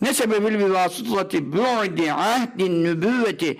Ne 0.02 0.14
sebebil 0.14 0.60
bir 0.60 0.70
vasıtati 0.70 1.54
bu'di 1.54 2.14
ahdin 2.14 2.84
nübüvveti 2.84 3.58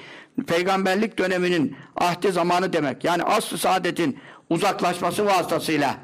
peygamberlik 0.48 1.18
döneminin 1.18 1.76
ahdi 1.96 2.32
zamanı 2.32 2.74
demek. 2.74 3.04
Yani 3.04 3.24
asr-ı 3.24 3.58
saadetin 3.58 4.20
uzaklaşması 4.50 5.26
vasıtasıyla 5.26 5.96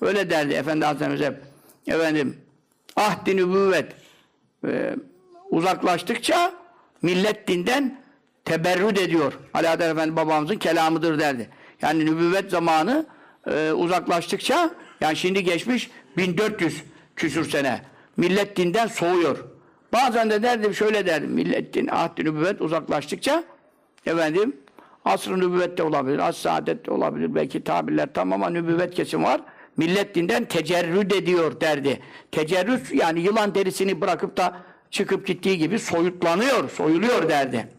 öyle 0.00 0.30
derdi 0.30 0.54
Efendi 0.54 0.84
Hazretimiz 0.84 1.20
hep. 1.20 1.34
Efendim 1.86 2.36
ahdi 2.96 3.36
nübüvvet 3.36 3.92
e, 4.66 4.96
uzaklaştıkça 5.50 6.52
millet 7.02 7.48
dinden 7.48 8.05
teberrüd 8.46 8.96
ediyor. 8.96 9.32
Adem 9.54 9.90
Efendi 9.90 10.16
babamızın 10.16 10.56
kelamıdır 10.56 11.18
derdi. 11.18 11.48
Yani 11.82 12.06
nübüvvet 12.06 12.50
zamanı 12.50 13.06
e, 13.50 13.72
uzaklaştıkça 13.72 14.70
yani 15.00 15.16
şimdi 15.16 15.44
geçmiş 15.44 15.90
1400 16.16 16.82
küsür 17.16 17.50
sene. 17.50 17.80
Millet 18.16 18.56
dinden 18.56 18.86
soğuyor. 18.86 19.44
Bazen 19.92 20.30
de 20.30 20.42
derdim 20.42 20.74
şöyle 20.74 21.06
derdim. 21.06 21.30
Millet 21.30 21.74
din, 21.74 21.88
ahd 21.88 22.18
nübüvvet 22.18 22.60
uzaklaştıkça 22.60 23.44
efendim 24.06 24.56
asr-ı 25.04 25.40
nübüvvet 25.40 25.78
de 25.78 25.82
olabilir, 25.82 26.18
as 26.18 26.36
saadet 26.36 26.86
de 26.86 26.90
olabilir. 26.90 27.34
Belki 27.34 27.64
tabirler 27.64 28.12
tam 28.14 28.32
ama 28.32 28.50
nübüvvet 28.50 28.94
kesim 28.94 29.24
var. 29.24 29.40
Millet 29.76 30.14
dinden 30.14 30.44
tecerrüd 30.44 31.10
ediyor 31.10 31.60
derdi. 31.60 32.00
Tecerrüd 32.32 32.92
yani 32.92 33.20
yılan 33.20 33.54
derisini 33.54 34.00
bırakıp 34.00 34.36
da 34.36 34.56
çıkıp 34.90 35.26
gittiği 35.26 35.58
gibi 35.58 35.78
soyutlanıyor, 35.78 36.70
soyuluyor 36.70 37.28
derdi. 37.28 37.75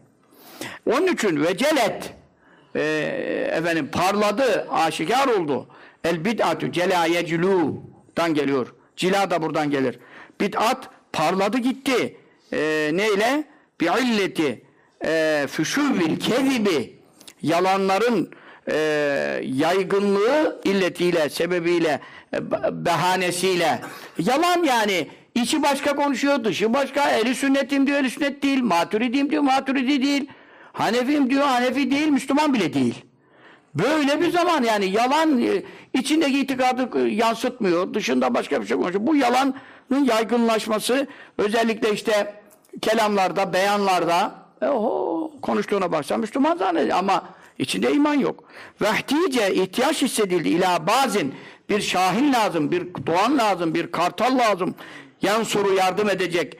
Onun 0.86 1.06
için 1.06 1.44
vecelet 1.44 2.14
e, 2.76 2.82
efendim 3.52 3.90
parladı, 3.92 4.66
aşikar 4.70 5.28
oldu. 5.28 5.68
El 6.04 6.24
bid'atü 6.24 6.72
celayeculu'dan 6.72 8.34
geliyor. 8.34 8.74
Cila 8.96 9.30
da 9.30 9.42
buradan 9.42 9.70
gelir. 9.70 9.98
Bid'at 10.40 10.90
parladı 11.12 11.58
gitti. 11.58 12.16
E, 12.52 12.90
neyle? 12.92 13.44
Bi 13.80 13.84
illeti 13.84 14.62
e, 15.04 15.46
füşuvil 15.50 16.20
kezibi 16.20 16.98
yalanların 17.42 18.30
e, 18.70 18.76
yaygınlığı 19.44 20.60
illetiyle, 20.64 21.30
sebebiyle, 21.30 22.00
e, 22.34 22.50
behanesiyle. 22.84 23.80
Yalan 24.18 24.64
yani. 24.64 25.08
içi 25.34 25.62
başka 25.62 25.96
konuşuyor, 25.96 26.44
dışı 26.44 26.74
başka. 26.74 27.10
Eli 27.10 27.34
sünnetim 27.34 27.86
diyor, 27.86 27.98
eli 27.98 28.10
sünnet 28.10 28.42
değil. 28.42 28.62
Maturidim 28.62 29.30
diyor, 29.30 29.42
maturidi 29.42 30.02
değil. 30.02 30.28
Hanefim 30.78 31.30
diyor, 31.30 31.42
Hanefi 31.42 31.90
değil, 31.90 32.08
Müslüman 32.08 32.54
bile 32.54 32.74
değil. 32.74 33.04
Böyle 33.74 34.20
bir 34.20 34.30
zaman 34.30 34.62
yani 34.62 34.90
yalan 34.90 35.42
e, 35.42 35.62
içindeki 35.92 36.40
itikadı 36.40 36.98
e, 36.98 37.08
yansıtmıyor. 37.08 37.94
Dışında 37.94 38.34
başka 38.34 38.62
bir 38.62 38.66
şey 38.66 38.76
konuşuyor. 38.76 39.06
Bu 39.06 39.16
yalanın 39.16 39.54
yaygınlaşması 40.04 41.06
özellikle 41.38 41.92
işte 41.92 42.34
kelamlarda, 42.82 43.52
beyanlarda 43.52 44.34
e, 44.62 44.66
oho, 44.68 45.30
konuştuğuna 45.42 45.92
baksan 45.92 46.20
Müslüman 46.20 46.56
zannediyor 46.56 46.98
ama 46.98 47.24
içinde 47.58 47.92
iman 47.92 48.14
yok. 48.14 48.44
Vehtice 48.82 49.54
ihtiyaç 49.54 50.02
hissedildi 50.02 50.48
ila 50.48 50.86
bazın 50.86 51.32
bir 51.68 51.80
şahin 51.80 52.32
lazım, 52.32 52.70
bir 52.70 52.86
doğan 53.06 53.38
lazım, 53.38 53.74
bir 53.74 53.92
kartal 53.92 54.38
lazım. 54.38 54.74
Yan 55.22 55.42
soru 55.42 55.74
yardım 55.74 56.10
edecek. 56.10 56.56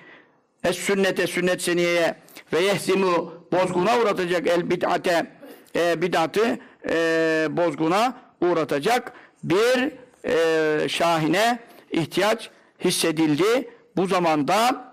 Es 0.65 0.77
sünnete 0.77 1.27
sünnet 1.27 1.63
seniyeye 1.63 2.15
ve 2.53 2.61
yehzimu 2.61 3.38
bozguna 3.53 3.99
uğratacak 3.99 4.47
el 4.47 4.71
bid'ate 4.71 5.27
e, 5.77 6.03
bid'atı 6.03 6.59
e, 6.91 6.97
bozguna 7.51 8.15
uğratacak 8.41 9.13
bir 9.45 9.93
e, 10.25 10.89
şahine 10.89 11.59
ihtiyaç 11.91 12.51
hissedildi. 12.85 13.71
Bu 13.97 14.07
zamanda 14.07 14.85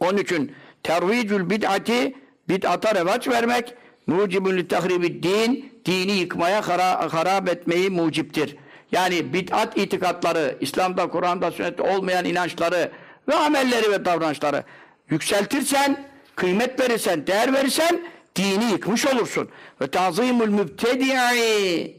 onun 0.00 0.18
için 0.18 0.54
tervicül 0.82 1.50
bid'ati 1.50 2.14
bid'ata 2.48 2.94
revaç 2.94 3.28
vermek 3.28 3.74
mucibun 4.06 4.64
tahribid 4.64 5.24
din 5.24 5.72
dini 5.86 6.12
yıkmaya 6.12 6.68
hara, 6.68 7.14
harap 7.14 7.48
etmeyi 7.48 7.90
muciptir. 7.90 8.56
Yani 8.92 9.32
bid'at 9.32 9.78
itikatları, 9.78 10.56
İslam'da, 10.60 11.08
Kur'an'da, 11.08 11.50
sünnette 11.50 11.82
olmayan 11.82 12.24
inançları 12.24 12.90
ve 13.28 13.34
amelleri 13.34 13.90
ve 13.90 14.04
davranışları 14.04 14.64
yükseltirsen, 15.10 16.09
kıymet 16.36 16.80
verirsen, 16.80 17.26
değer 17.26 17.52
verirsen 17.52 18.00
dini 18.36 18.64
yıkmış 18.72 19.06
olursun. 19.06 19.48
Ve 19.80 19.86
tazimul 19.86 20.48
mübtedi'i 20.48 21.96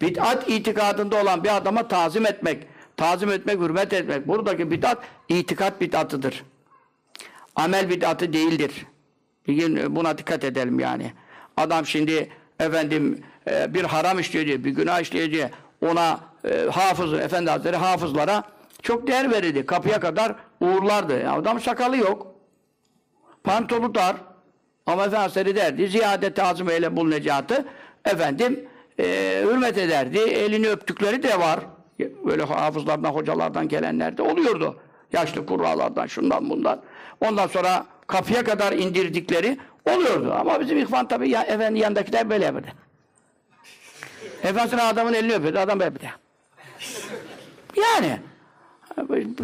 bid'at 0.00 0.48
itikadında 0.50 1.22
olan 1.22 1.44
bir 1.44 1.56
adama 1.56 1.88
tazim 1.88 2.26
etmek, 2.26 2.66
tazim 2.96 3.30
etmek, 3.30 3.58
hürmet 3.60 3.92
etmek. 3.92 4.28
Buradaki 4.28 4.70
bid'at 4.70 4.98
itikat 5.28 5.80
bid'atıdır. 5.80 6.44
Amel 7.56 7.90
bid'atı 7.90 8.32
değildir. 8.32 8.86
Bir 9.48 9.54
gün 9.54 9.96
buna 9.96 10.18
dikkat 10.18 10.44
edelim 10.44 10.80
yani. 10.80 11.12
Adam 11.56 11.86
şimdi 11.86 12.28
efendim 12.60 13.22
e, 13.50 13.74
bir 13.74 13.84
haram 13.84 14.18
işliyor 14.18 14.46
diye, 14.46 14.64
bir 14.64 14.70
günah 14.70 15.00
işliyor 15.00 15.30
diye 15.30 15.50
ona 15.86 16.20
e, 16.44 16.66
hafız, 16.72 17.12
efendi 17.12 17.50
hazretleri 17.50 17.76
hafızlara 17.76 18.44
çok 18.82 19.06
değer 19.06 19.30
verirdi. 19.30 19.66
Kapıya 19.66 20.00
kadar 20.00 20.34
uğurlardı. 20.60 21.30
Adam 21.30 21.60
sakalı 21.60 21.96
yok. 21.96 22.33
Pantolu 23.44 23.94
dar. 23.94 24.16
Ama 24.86 25.02
efendi 25.02 25.16
hazretleri 25.16 25.56
derdi, 25.56 25.88
ziyade 25.88 26.34
tazım 26.34 26.70
eyle 26.70 26.96
bul 26.96 27.08
necatı. 27.08 27.64
Efendim 28.04 28.68
e, 29.00 29.04
hürmet 29.44 29.78
ederdi. 29.78 30.18
Elini 30.18 30.68
öptükleri 30.68 31.22
de 31.22 31.38
var. 31.40 31.60
Böyle 31.98 32.42
hafızlardan, 32.42 33.10
hocalardan 33.10 33.68
gelenler 33.68 34.16
de 34.16 34.22
oluyordu. 34.22 34.80
Yaşlı 35.12 35.46
kurralardan, 35.46 36.06
şundan 36.06 36.50
bundan. 36.50 36.82
Ondan 37.20 37.46
sonra 37.46 37.86
kapıya 38.06 38.44
kadar 38.44 38.72
indirdikleri 38.72 39.58
oluyordu. 39.90 40.34
Ama 40.40 40.60
bizim 40.60 40.78
ihvan 40.78 41.08
tabi 41.08 41.30
ya, 41.30 41.42
efendi 41.42 41.78
yandakiler 41.78 42.30
böyle 42.30 42.44
yapıyordu. 42.44 42.68
Efendisine 44.42 44.82
adamın 44.82 45.12
elini 45.12 45.34
öpüyordu, 45.34 45.58
adam 45.58 45.80
böyle 45.80 45.84
yapıyordu. 45.84 46.18
Yani 47.76 48.18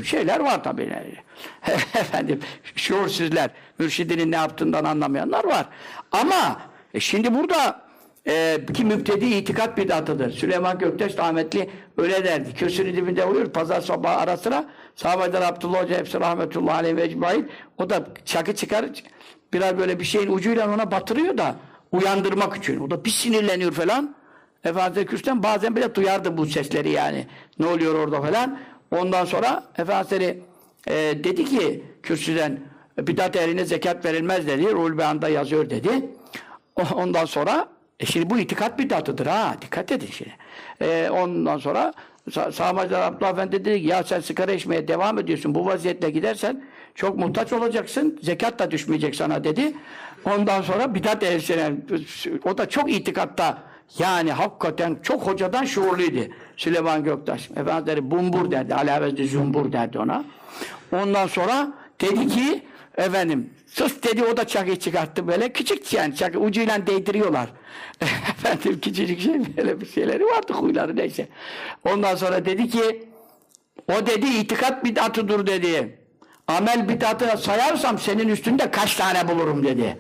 şeyler 0.05 0.41
var 0.41 0.65
tabii. 0.65 0.93
Efendim, 1.95 2.41
şuursuzlar, 2.77 3.51
mürşidinin 3.81 4.33
ne 4.33 4.37
yaptığından 4.37 4.85
anlamayanlar 4.85 5.45
var. 5.45 5.67
Ama 6.13 6.61
e, 6.95 7.01
şimdi 7.01 7.35
burada 7.35 7.81
e, 8.27 8.59
ki 8.75 8.85
müptedi 8.85 9.27
itikat 9.27 9.77
bidatıdır. 9.79 10.33
Süleyman 10.33 10.79
Göktaş 10.79 11.19
rahmetli 11.19 11.71
öyle 11.99 12.25
derdi. 12.25 12.55
Kürsünün 12.55 12.97
dibinde 12.97 13.25
uyur, 13.25 13.47
pazar 13.47 13.81
sabahı 13.81 14.17
ara 14.17 14.37
sıra 14.37 14.65
sahabeden 14.97 15.43
Abdullah 15.43 15.83
Hoca 15.85 15.99
hepsi 15.99 16.21
rahmetullahi 16.21 16.77
aleyhi 16.77 16.97
ve 16.97 17.03
ecmaîn 17.03 17.51
o 17.79 17.91
da 17.91 18.07
çakı 18.25 18.55
çıkar 18.55 18.85
biraz 19.53 19.79
böyle 19.79 20.01
bir 20.01 20.05
şeyin 20.05 20.33
ucuyla 20.33 20.75
ona 20.75 20.91
batırıyor 20.91 21.39
da 21.39 21.55
uyandırmak 21.93 22.57
için. 22.57 22.81
O 22.81 22.91
da 22.91 23.05
bir 23.05 23.11
sinirleniyor 23.11 23.73
falan. 23.73 24.15
Efendimiz 24.65 25.09
Kürsü'den 25.09 25.43
bazen 25.43 25.77
bile 25.77 25.95
duyardı 25.95 26.37
bu 26.37 26.47
sesleri 26.47 26.91
yani. 26.91 27.27
Ne 27.59 27.67
oluyor 27.67 27.95
orada 27.95 28.21
falan. 28.21 28.59
Ondan 28.91 29.25
sonra 29.25 29.65
Efendimiz 29.79 30.37
e, 30.87 30.95
dedi 31.25 31.45
ki 31.45 31.85
kürsüden 32.03 32.61
bidat 33.07 33.37
eline 33.37 33.65
zekat 33.65 34.05
verilmez 34.05 34.47
dedi. 34.47 34.73
Ruhul 34.73 34.99
Beyan'da 34.99 35.29
yazıyor 35.29 35.71
dedi. 35.71 35.91
Ondan 36.95 37.25
sonra 37.25 37.69
e 38.01 38.07
şimdi 38.07 38.31
bu 38.31 38.39
itikat 38.39 38.79
bidatıdır 38.79 39.27
ha. 39.27 39.57
Dikkat 39.63 39.93
edin 39.93 40.09
şimdi. 40.13 40.33
E, 40.81 41.11
ondan 41.11 41.59
sonra 41.59 41.93
Sağmacılar 42.53 43.01
Abdullah 43.01 43.33
Efendi 43.33 43.53
dedi 43.53 43.83
ki 43.83 43.89
ya 43.89 44.03
sen 44.03 44.21
sigara 44.21 44.53
içmeye 44.53 44.89
devam 44.89 45.19
ediyorsun. 45.19 45.55
Bu 45.55 45.67
vaziyetle 45.67 46.11
gidersen 46.11 46.65
çok 46.95 47.19
muhtaç 47.19 47.53
olacaksın. 47.53 48.19
Zekat 48.23 48.59
da 48.59 48.71
düşmeyecek 48.71 49.15
sana 49.15 49.45
dedi. 49.45 49.73
Ondan 50.25 50.63
sonra 50.63 50.95
bidat 50.95 51.23
ehlisine 51.23 51.73
o 52.45 52.59
da 52.59 52.69
çok 52.69 52.93
itikatta 52.93 53.59
yani 53.99 54.33
hakikaten 54.33 54.99
çok 55.03 55.27
hocadan 55.27 55.65
şuurluydu. 55.65 56.33
Süleyman 56.57 57.05
Göktaş. 57.05 57.51
Efendileri 57.51 58.11
bumbur 58.11 58.51
derdi. 58.51 58.75
Alavezli 58.75 59.29
zumbur 59.29 59.73
derdi 59.73 59.99
ona. 59.99 60.25
Ondan 60.93 61.27
sonra 61.27 61.73
dedi 62.01 62.29
ki 62.29 62.63
Efendim 62.97 63.51
sus 63.67 64.03
dedi 64.03 64.25
o 64.25 64.37
da 64.37 64.47
çakıyı 64.47 64.79
çıkarttı 64.79 65.29
böyle. 65.29 65.53
Küçük 65.53 65.93
yani 65.93 66.17
çakı 66.17 66.39
ucuyla 66.39 66.87
değdiriyorlar. 66.87 67.49
Efendim 68.01 68.81
küçücük 68.81 69.21
şey 69.21 69.57
böyle 69.57 69.81
bir 69.81 69.87
şeyleri 69.87 70.25
vardı 70.25 70.53
huyları 70.53 70.97
neyse. 70.97 71.29
Ondan 71.85 72.17
sonra 72.17 72.45
dedi 72.45 72.69
ki 72.69 73.09
o 73.93 74.07
dedi 74.07 74.27
itikat 74.27 74.85
bid'atıdır 74.85 75.47
dedi. 75.47 75.99
Amel 76.49 76.89
bid'atı 76.89 77.39
sayarsam 77.39 77.99
senin 77.99 78.29
üstünde 78.29 78.71
kaç 78.71 78.97
tane 78.97 79.29
bulurum 79.29 79.65
dedi. 79.65 79.97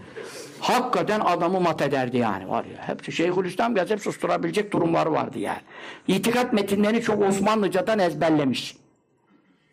Hakikaten 0.61 1.20
adamı 1.20 1.61
mat 1.61 1.82
ederdi 1.82 2.16
yani 2.16 2.49
var 2.49 2.64
ya. 2.64 2.88
Hepsi 2.88 3.12
Şeyhülislam 3.12 3.76
hep 3.76 4.01
susturabilecek 4.01 4.72
durumları 4.72 5.12
vardı 5.12 5.38
yani. 5.38 5.61
İtikat 6.09 6.53
metinlerini 6.53 7.03
çok 7.03 7.22
Osmanlıcadan 7.22 7.99
ezberlemiş. 7.99 8.76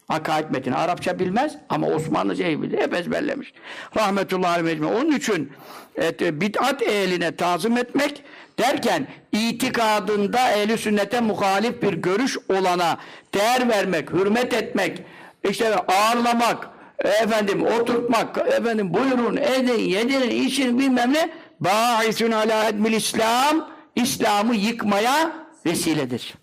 Akaid 0.09 0.51
metini. 0.51 0.75
Arapça 0.75 1.19
bilmez 1.19 1.55
ama 1.69 1.87
Osmanlıca 1.87 2.47
iyi 2.47 2.61
bilir. 2.61 2.81
Hep 2.81 2.93
ezberlemiş. 2.93 3.53
Rahmetullahi 3.97 4.59
aleyhi 4.59 4.85
Onun 4.85 5.11
için 5.11 5.51
et, 5.95 6.21
bid'at 6.21 6.81
ehline 6.81 7.35
tazım 7.35 7.77
etmek 7.77 8.23
derken 8.59 9.07
itikadında 9.31 10.51
ehli 10.51 10.77
sünnete 10.77 11.21
muhalif 11.21 11.81
bir 11.81 11.93
görüş 11.93 12.37
olana 12.49 12.97
değer 13.33 13.69
vermek, 13.69 14.13
hürmet 14.13 14.53
etmek, 14.53 15.03
işte 15.49 15.75
ağırlamak, 15.75 16.69
efendim 16.99 17.65
oturtmak, 17.65 18.37
efendim 18.37 18.93
buyurun, 18.93 19.37
edin, 19.37 19.79
yedirin, 19.79 20.45
için 20.45 20.79
bilmem 20.79 21.13
ne 21.13 21.29
bâisün 21.59 22.31
alâ 22.31 22.67
edmil 22.67 22.93
İslam 22.93 23.69
İslam'ı 23.95 24.55
yıkmaya 24.55 25.31
vesiledir. 25.65 26.33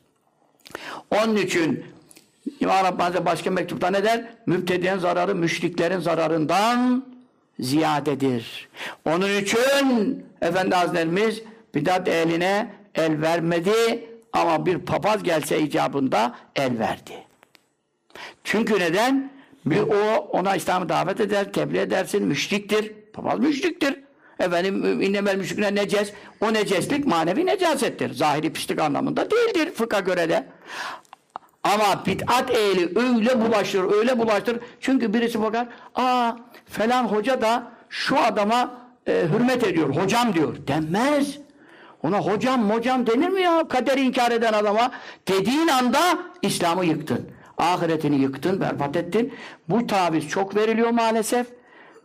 Onun 1.11 1.37
için 1.37 1.94
İmam 2.61 2.85
Rabbani 2.85 3.25
başka 3.25 3.51
mektupta 3.51 3.91
ne 3.91 4.05
der? 4.05 4.25
Mübtediyen 4.47 4.99
zararı 4.99 5.35
müşriklerin 5.35 5.99
zararından 5.99 7.05
ziyadedir. 7.59 8.69
Onun 9.05 9.37
için 9.37 10.27
Efendi 10.41 10.75
Hazretlerimiz 10.75 11.43
bidat 11.75 12.09
eline 12.09 12.75
el 12.95 13.21
vermedi 13.21 14.05
ama 14.33 14.67
bir 14.67 14.79
papaz 14.79 15.23
gelse 15.23 15.61
icabında 15.61 16.35
el 16.57 16.79
verdi. 16.79 17.15
Çünkü 18.45 18.81
neden? 18.81 19.31
Bir 19.67 19.81
o 19.81 20.17
ona 20.17 20.57
İslam'ı 20.57 20.89
davet 20.89 21.21
eder, 21.21 21.53
tebliğ 21.53 21.79
edersin, 21.79 22.23
müşriktir. 22.23 22.93
Papaz 23.13 23.39
müşriktir. 23.39 24.01
Efendim 24.39 25.03
innemel 25.03 25.37
müşrikine 25.37 25.75
neces. 25.75 26.13
O 26.41 26.53
neceslik 26.53 27.07
manevi 27.07 27.47
necasettir. 27.47 28.15
Zahiri 28.15 28.53
pislik 28.53 28.81
anlamında 28.81 29.31
değildir 29.31 29.71
fıkha 29.75 30.01
göre 30.01 30.29
de. 30.29 30.47
Ama 31.65 32.07
bid'at 32.07 32.51
ehli 32.51 32.99
öyle 32.99 33.41
bulaşır, 33.41 33.93
öyle 33.93 34.19
bulaştır. 34.19 34.57
Çünkü 34.81 35.15
birisi 35.15 35.43
bakar, 35.43 35.67
aa 35.95 36.33
falan 36.67 37.05
hoca 37.05 37.41
da 37.41 37.73
şu 37.89 38.19
adama 38.19 38.75
e, 39.07 39.23
hürmet 39.33 39.65
ediyor, 39.65 39.97
hocam 39.97 40.35
diyor. 40.35 40.57
Denmez. 40.69 41.39
Ona 42.03 42.19
hocam 42.19 42.71
hocam 42.71 43.07
denir 43.07 43.29
mi 43.29 43.43
ya? 43.43 43.69
Kaderi 43.69 44.01
inkar 44.01 44.31
eden 44.33 44.53
adama. 44.53 44.91
Dediğin 45.29 45.69
anda 45.69 46.01
İslam'ı 46.43 46.85
yıktın. 46.85 47.31
Ahiretini 47.59 48.17
yıktın, 48.17 48.61
berbat 48.61 48.97
ettin. 48.97 49.35
Bu 49.69 49.87
taviz 49.87 50.29
çok 50.29 50.57
veriliyor 50.57 50.91
maalesef. 50.91 51.47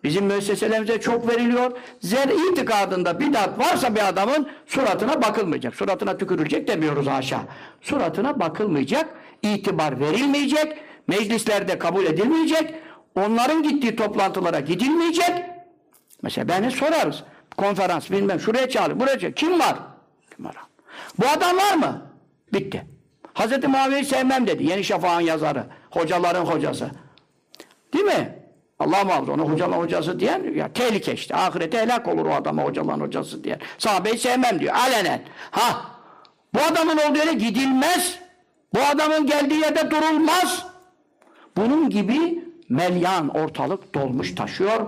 Bizim 0.03 0.25
müesseselerimize 0.25 1.01
çok 1.01 1.27
veriliyor. 1.27 1.71
Zer 1.99 2.27
itikadında 2.27 3.19
bidat 3.19 3.59
varsa 3.59 3.95
bir 3.95 4.07
adamın 4.07 4.47
suratına 4.65 5.21
bakılmayacak. 5.21 5.75
Suratına 5.75 6.17
tükürülecek 6.17 6.67
demiyoruz 6.67 7.07
haşa. 7.07 7.39
Suratına 7.81 8.39
bakılmayacak, 8.39 9.09
itibar 9.43 9.99
verilmeyecek, 9.99 10.77
meclislerde 11.07 11.79
kabul 11.79 12.05
edilmeyecek, 12.05 12.75
onların 13.15 13.63
gittiği 13.63 13.95
toplantılara 13.95 14.59
gidilmeyecek. 14.59 15.43
Mesela 16.21 16.47
beni 16.47 16.71
sorarız. 16.71 17.23
Konferans 17.57 18.11
bilmem 18.11 18.39
şuraya 18.39 18.69
çağır, 18.69 18.99
buraya. 18.99 19.31
Kim 19.31 19.59
var? 19.59 19.75
Kim 20.35 20.45
var? 20.45 20.55
Bu 21.19 21.27
adam 21.27 21.57
var 21.57 21.73
mı? 21.73 22.01
Bitti. 22.53 22.85
Hazreti 23.33 23.67
Muaviye'yi 23.67 24.05
sevmem 24.05 24.47
dedi. 24.47 24.63
Yeni 24.63 24.83
Şafak'ın 24.83 25.21
yazarı. 25.21 25.65
Hocaların 25.91 26.45
hocası. 26.45 26.91
Değil 27.93 28.05
mi? 28.05 28.39
Allah 28.79 29.03
muhafaza 29.03 29.31
onu 29.31 29.49
hocaların 29.49 29.79
hocası 29.81 30.19
diyen 30.19 30.53
ya 30.55 30.73
tehlike 30.73 31.13
işte. 31.13 31.35
Ahirete 31.35 31.77
helak 31.77 32.07
olur 32.07 32.25
o 32.25 32.33
adama 32.33 32.63
hocaların 32.63 32.99
hocası 32.99 33.43
diyen. 33.43 33.59
Sahabeyi 33.77 34.17
sevmem 34.17 34.59
diyor. 34.59 34.75
Alenen. 34.75 35.21
Ha. 35.51 35.81
Bu 36.53 36.59
adamın 36.61 36.97
olduğu 36.97 37.17
yere 37.17 37.33
gidilmez. 37.33 38.19
Bu 38.73 38.79
adamın 38.79 39.25
geldiği 39.27 39.59
yerde 39.59 39.91
durulmaz. 39.91 40.65
Bunun 41.57 41.89
gibi 41.89 42.43
melyan 42.69 43.29
ortalık 43.29 43.93
dolmuş 43.95 44.35
taşıyor. 44.35 44.85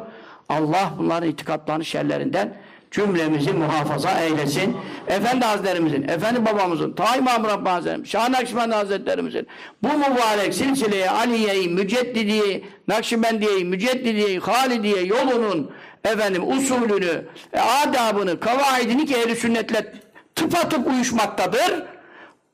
Allah 0.50 0.94
bunların 0.98 1.30
itikatlarını 1.30 1.86
şerlerinden 1.86 2.58
cümlemizi 2.92 3.54
muhafaza 3.54 4.20
eylesin. 4.22 4.78
Efendi 5.08 5.46
Hazretlerimizin, 5.46 6.08
Efendi 6.08 6.46
babamızın, 6.46 6.94
Ta 6.94 7.16
İmam 7.16 7.44
Rabbani 7.44 7.74
Hazretlerimizin, 7.74 8.12
Şah 8.12 8.30
Nakşibendi 8.30 8.76
Hazretlerimizin 8.76 9.48
bu 9.84 9.88
mübarek 9.88 10.54
silsileye 10.54 11.10
Aliye'yi, 11.10 11.70
Müceddidiye'yi, 11.70 12.66
Nakşibendiye'yi, 12.88 13.66
Müceddidiye'yi, 13.66 14.40
Halidiye 14.40 15.04
yolunun 15.04 15.72
efendim 16.06 16.52
usulünü, 16.52 17.26
e, 17.54 17.60
adabını, 17.60 18.40
kavaidini 18.40 19.06
ki 19.06 19.16
ehl 19.16 19.36
sünnetle 19.36 19.94
tıpatıp 20.36 20.88
uyuşmaktadır. 20.88 21.84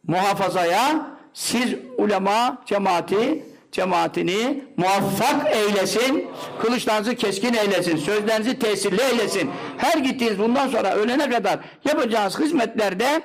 Muhafazaya 0.08 1.17
siz 1.38 1.76
ulema 1.98 2.58
cemaati 2.66 3.44
cemaatini 3.72 4.64
muvaffak 4.78 5.56
eylesin, 5.56 6.28
kılıçlarınızı 6.62 7.16
keskin 7.16 7.54
eylesin, 7.54 7.98
sözlerinizi 7.98 8.60
tesirli 8.60 9.02
eylesin. 9.02 9.50
Her 9.78 9.98
gittiğiniz 9.98 10.40
bundan 10.40 10.68
sonra 10.68 10.96
ölene 10.96 11.30
kadar 11.30 11.60
yapacağınız 11.86 12.40
hizmetlerde 12.40 13.22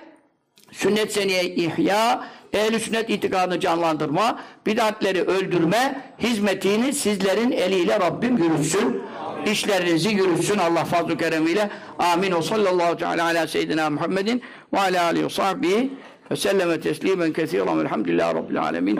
sünnet 0.73 1.13
seniye 1.13 1.45
ihya, 1.45 2.25
ehl 2.53 2.79
sünnet 2.79 3.11
itikadını 3.11 3.61
canlandırma, 3.61 4.41
bidatleri 4.67 5.23
öldürme 5.23 6.01
hizmetini 6.19 6.93
sizlerin 6.93 7.51
eliyle 7.53 8.01
Rabbim 8.01 8.39
yürütsün. 8.39 9.03
İşlerinizi 9.47 10.09
yürütsün 10.09 10.59
Allah 10.59 10.85
fazl-ı 10.85 11.19
keremiyle. 11.19 11.71
Amin. 11.99 12.33
O 12.33 12.43
sallallahu 12.43 12.97
teala 12.97 13.25
ala 13.25 13.47
seyyidina 13.47 13.91
Muhammedin 13.91 14.43
ve 14.75 14.81
ala 14.81 15.05
alihi 15.05 15.25
ve 15.25 15.31
sahbihi 15.31 15.91
وسلم 16.33 16.75
تسليما 16.75 17.29
كثيرا 17.29 17.71
والحمد 17.71 18.09
لله 18.09 18.33
رب 18.33 18.51
العالمين. 18.51 18.99